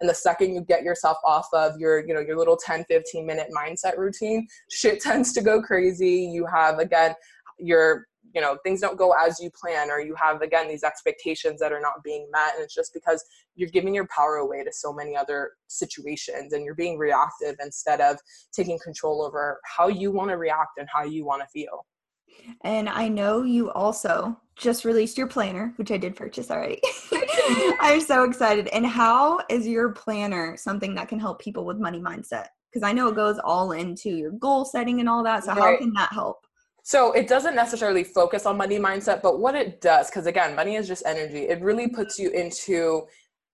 [0.00, 3.26] and the second you get yourself off of your you know your little 10 15
[3.26, 7.14] minute mindset routine shit tends to go crazy you have again
[7.58, 11.60] your you know things don't go as you plan or you have again these expectations
[11.60, 13.24] that are not being met and it's just because
[13.54, 18.00] you're giving your power away to so many other situations and you're being reactive instead
[18.00, 18.16] of
[18.52, 21.86] taking control over how you want to react and how you want to feel
[22.62, 26.80] and I know you also just released your planner, which I did purchase already.
[27.80, 28.68] I'm so excited.
[28.68, 32.46] And how is your planner something that can help people with money mindset?
[32.70, 35.44] Because I know it goes all into your goal setting and all that.
[35.44, 35.58] So, right.
[35.58, 36.38] how can that help?
[36.88, 40.76] So it doesn't necessarily focus on money mindset, but what it does, because again, money
[40.76, 43.06] is just energy, it really puts you into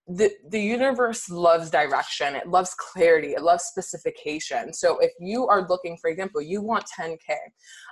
[0.07, 4.73] the the universe loves direction it loves clarity it loves specification.
[4.73, 7.19] So if you are looking for example you want 10k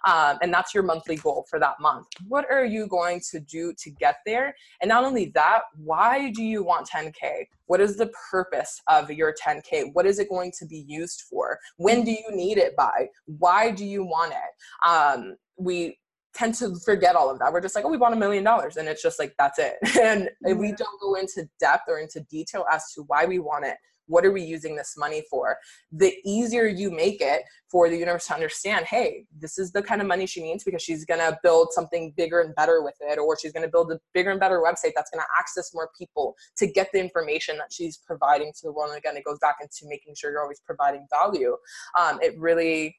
[0.07, 3.73] um, and that's your monthly goal for that month what are you going to do
[3.79, 4.55] to get there?
[4.83, 9.35] And not only that why do you want 10k what is the purpose of your
[9.35, 11.59] 10k what is it going to be used for?
[11.79, 13.09] When do you need it by?
[13.25, 14.87] Why do you want it?
[14.89, 15.99] Um, we
[16.35, 17.53] tend to forget all of that.
[17.53, 18.77] We're just like, oh, we want a million dollars.
[18.77, 19.77] And it's just like, that's it.
[20.03, 20.55] And yeah.
[20.55, 23.77] we don't go into depth or into detail as to why we want it.
[24.07, 25.57] What are we using this money for?
[25.93, 30.01] The easier you make it for the universe to understand, hey, this is the kind
[30.01, 33.19] of money she needs because she's going to build something bigger and better with it,
[33.19, 35.89] or she's going to build a bigger and better website that's going to access more
[35.97, 38.91] people to get the information that she's providing to the world.
[38.91, 41.57] And again, it goes back into making sure you're always providing value.
[41.99, 42.97] Um, it really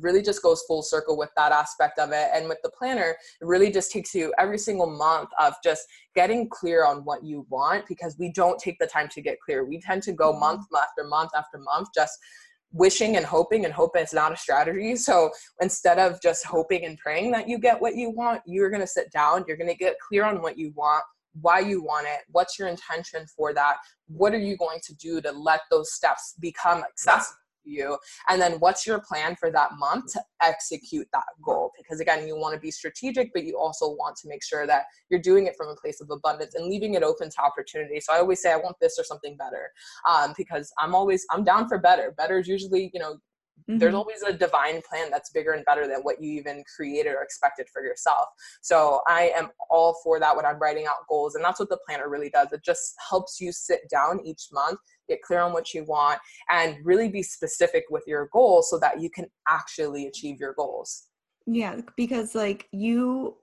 [0.00, 2.28] really just goes full circle with that aspect of it.
[2.34, 6.48] And with the planner, it really just takes you every single month of just getting
[6.48, 9.64] clear on what you want because we don't take the time to get clear.
[9.64, 10.76] We tend to go month mm-hmm.
[10.76, 12.18] after month after month just
[12.72, 14.96] wishing and hoping and hoping it's not a strategy.
[14.96, 15.30] So
[15.60, 18.86] instead of just hoping and praying that you get what you want, you're going to
[18.86, 21.04] sit down, you're going to get clear on what you want,
[21.40, 23.76] why you want it, what's your intention for that,
[24.08, 27.98] what are you going to do to let those steps become accessible you
[28.28, 31.72] and then what's your plan for that month to execute that goal?
[31.76, 34.84] Because again you want to be strategic but you also want to make sure that
[35.10, 38.00] you're doing it from a place of abundance and leaving it open to opportunity.
[38.00, 39.70] So i always say i want this or something better
[40.08, 42.14] um, because i'm always i'm down for better.
[42.16, 43.18] Better is usually you know
[43.68, 43.78] Mm-hmm.
[43.78, 47.22] There's always a divine plan that's bigger and better than what you even created or
[47.22, 48.26] expected for yourself.
[48.62, 51.34] So I am all for that when I'm writing out goals.
[51.34, 52.52] And that's what the planner really does.
[52.52, 54.78] It just helps you sit down each month,
[55.08, 59.00] get clear on what you want, and really be specific with your goals so that
[59.00, 61.04] you can actually achieve your goals.
[61.46, 63.36] Yeah, because like you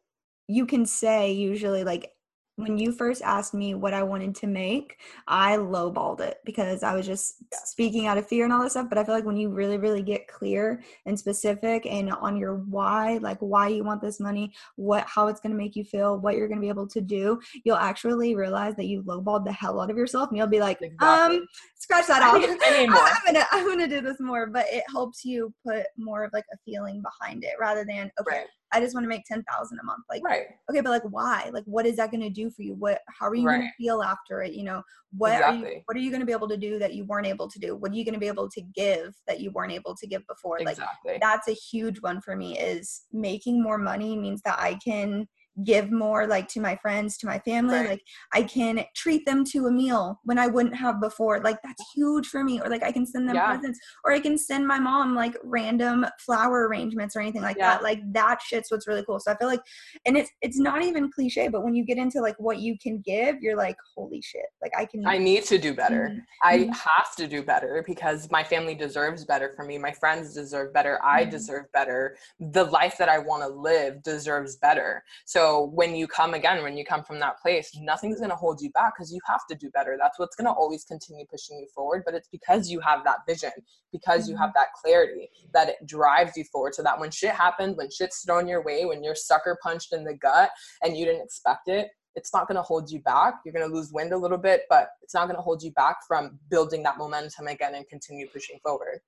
[0.47, 2.11] you can say usually like
[2.55, 4.97] when you first asked me what I wanted to make,
[5.27, 7.35] I lowballed it because I was just
[7.65, 8.89] speaking out of fear and all this stuff.
[8.89, 12.57] But I feel like when you really, really get clear and specific and on your
[12.57, 16.35] why, like why you want this money, what how it's gonna make you feel, what
[16.35, 19.89] you're gonna be able to do, you'll actually realize that you lowballed the hell out
[19.89, 21.37] of yourself and you'll be like, exactly.
[21.37, 22.35] um, scratch that off.
[22.65, 24.45] I'm gonna I'm gonna do this more.
[24.45, 28.37] But it helps you put more of like a feeling behind it rather than okay.
[28.37, 30.03] Right I just want to make 10,000 a month.
[30.09, 30.45] Like, right.
[30.69, 31.49] okay, but like, why?
[31.53, 32.73] Like, what is that going to do for you?
[32.73, 33.57] What, how are you right.
[33.57, 34.53] going to feel after it?
[34.53, 34.81] You know,
[35.15, 35.67] what exactly.
[35.67, 37.47] are you, what are you going to be able to do that you weren't able
[37.49, 37.75] to do?
[37.75, 40.25] What are you going to be able to give that you weren't able to give
[40.27, 40.57] before?
[40.59, 41.13] Exactly.
[41.13, 45.27] Like, that's a huge one for me is making more money means that I can
[45.63, 47.89] give more like to my friends to my family right.
[47.89, 48.01] like
[48.33, 52.27] i can treat them to a meal when i wouldn't have before like that's huge
[52.27, 53.45] for me or like i can send them yeah.
[53.45, 57.75] presents or i can send my mom like random flower arrangements or anything like yeah.
[57.75, 59.61] that like that shit's what's really cool so i feel like
[60.07, 62.99] and it's it's not even cliche but when you get into like what you can
[63.05, 66.19] give you're like holy shit like i can i need to do better mm-hmm.
[66.41, 66.71] i mm-hmm.
[66.71, 70.99] have to do better because my family deserves better for me my friends deserve better
[71.03, 71.29] i mm-hmm.
[71.29, 76.07] deserve better the life that i want to live deserves better so so when you
[76.07, 79.11] come again when you come from that place nothing's going to hold you back because
[79.11, 82.13] you have to do better that's what's going to always continue pushing you forward but
[82.13, 83.51] it's because you have that vision
[83.91, 84.59] because you have mm-hmm.
[84.59, 88.47] that clarity that it drives you forward so that when shit happens when shit's thrown
[88.47, 90.49] your way when you're sucker punched in the gut
[90.81, 93.37] and you didn't expect it it's not going to hold you back.
[93.43, 95.71] You're going to lose wind a little bit, but it's not going to hold you
[95.71, 98.99] back from building that momentum again and continue pushing forward.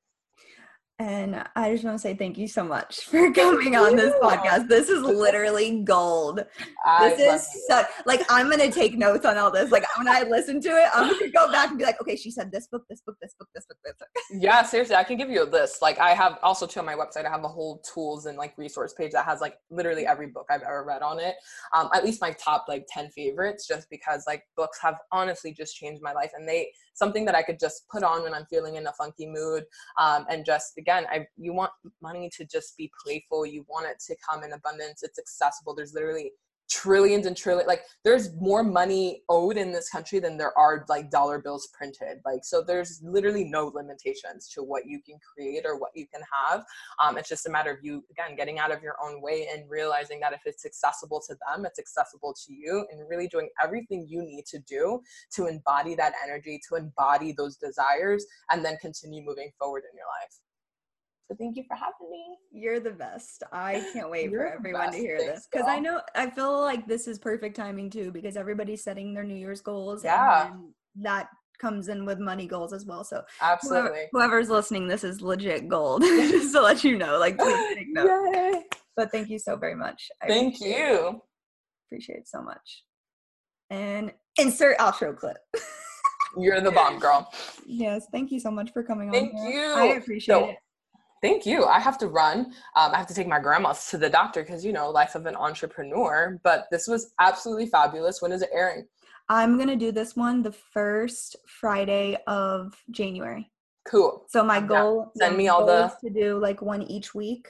[0.98, 4.70] And I just want to say thank you so much for coming on this podcast.
[4.70, 6.46] This is literally gold.
[6.86, 9.72] I this is such like I'm gonna take notes on all this.
[9.72, 12.32] Like when I listen to it, I'm gonna go back and be like, okay, she
[12.32, 14.08] said this book, this book, this book, this book, this book.
[14.42, 15.82] Yeah, seriously, I can give you a list.
[15.82, 18.58] Like I have also too on my website, I have a whole tools and like
[18.58, 21.36] resource page that has like literally every book I've ever read on it.
[21.74, 25.76] Um, at least my top like 10 favorites, just because like books have honestly just
[25.76, 28.76] changed my life and they something that I could just put on when I'm feeling
[28.76, 29.66] in a funky mood.
[30.00, 31.72] Um, and just again, I you want
[32.02, 33.46] money to just be playful.
[33.46, 35.02] You want it to come in abundance.
[35.04, 35.76] It's accessible.
[35.76, 36.32] There's literally
[36.70, 41.12] trillions and trillions like there's more money owed in this country than there are like
[41.12, 45.78] dollar bills printed like so there's literally no limitations to what you can create or
[45.78, 46.64] what you can have
[47.04, 49.70] um, it's just a matter of you again getting out of your own way and
[49.70, 54.08] realizing that if it's accessible to them it's accessible to you and really doing everything
[54.10, 55.00] you need to do
[55.32, 60.08] to embody that energy to embody those desires and then continue moving forward in your
[60.22, 60.45] life
[61.28, 62.38] so thank you for having me.
[62.52, 63.44] You're the best.
[63.52, 67.08] I can't wait for everyone to hear this because I know I feel like this
[67.08, 70.04] is perfect timing too because everybody's setting their New Year's goals.
[70.04, 70.52] Yeah.
[70.52, 70.72] And
[71.02, 73.04] that comes in with money goals as well.
[73.04, 76.02] So absolutely, whoever, whoever's listening, this is legit gold.
[76.04, 78.08] Just to let you know, like please take note.
[78.34, 78.64] Yay.
[78.96, 80.10] But thank you so very much.
[80.22, 81.08] I thank appreciate you.
[81.08, 81.16] It.
[81.88, 82.84] Appreciate it so much.
[83.72, 85.38] And insert outro clip.
[86.38, 87.32] You're the bomb, girl.
[87.66, 89.40] Yes, thank you so much for coming thank on.
[89.40, 89.62] Thank you.
[89.62, 90.58] I appreciate so, it.
[91.26, 91.66] Thank you.
[91.66, 92.54] I have to run.
[92.76, 95.26] Um, I have to take my grandma to the doctor because, you know, life of
[95.26, 96.40] an entrepreneur.
[96.44, 98.22] But this was absolutely fabulous.
[98.22, 98.86] When is it airing?
[99.28, 103.50] I'm going to do this one the first Friday of January.
[103.88, 104.28] Cool.
[104.30, 105.26] So my goal, yeah.
[105.26, 107.48] send me all the to do like one each week.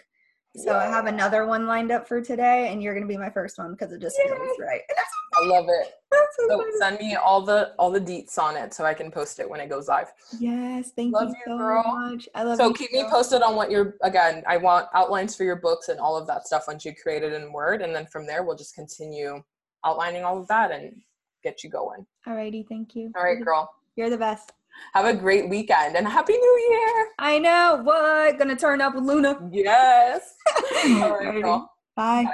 [0.57, 0.77] So yeah.
[0.77, 3.71] I have another one lined up for today, and you're gonna be my first one
[3.71, 4.29] because it just Yay.
[4.29, 4.81] feels right.
[5.41, 5.93] I love it.
[6.37, 9.39] So, so send me all the all the deets on it so I can post
[9.39, 10.13] it when it goes live.
[10.39, 11.83] Yes, thank love you, so girl.
[11.85, 12.29] much.
[12.35, 12.57] I love it.
[12.57, 12.73] so you.
[12.73, 14.43] keep me posted on what you're again.
[14.47, 17.33] I want outlines for your books and all of that stuff once you create it
[17.33, 19.43] in Word, and then from there we'll just continue
[19.85, 21.01] outlining all of that and
[21.43, 22.05] get you going.
[22.25, 23.11] Alrighty, thank you.
[23.15, 23.69] All right, girl.
[23.95, 24.53] You're the best.
[24.93, 27.07] Have a great weekend and happy new year.
[27.19, 27.81] I know.
[27.83, 28.37] What?
[28.39, 29.49] Gonna turn up with Luna.
[29.51, 30.35] Yes.
[30.85, 31.71] All right, girl.
[31.95, 32.23] Bye.
[32.23, 32.31] Bye.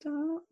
[0.00, 0.42] Stop.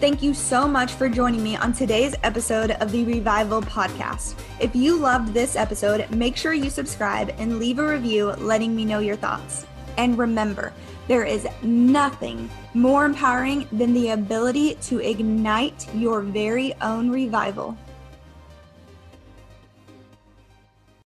[0.00, 4.34] Thank you so much for joining me on today's episode of the Revival Podcast.
[4.58, 8.86] If you loved this episode, make sure you subscribe and leave a review letting me
[8.86, 9.66] know your thoughts.
[10.00, 10.72] And remember,
[11.08, 17.76] there is nothing more empowering than the ability to ignite your very own revival.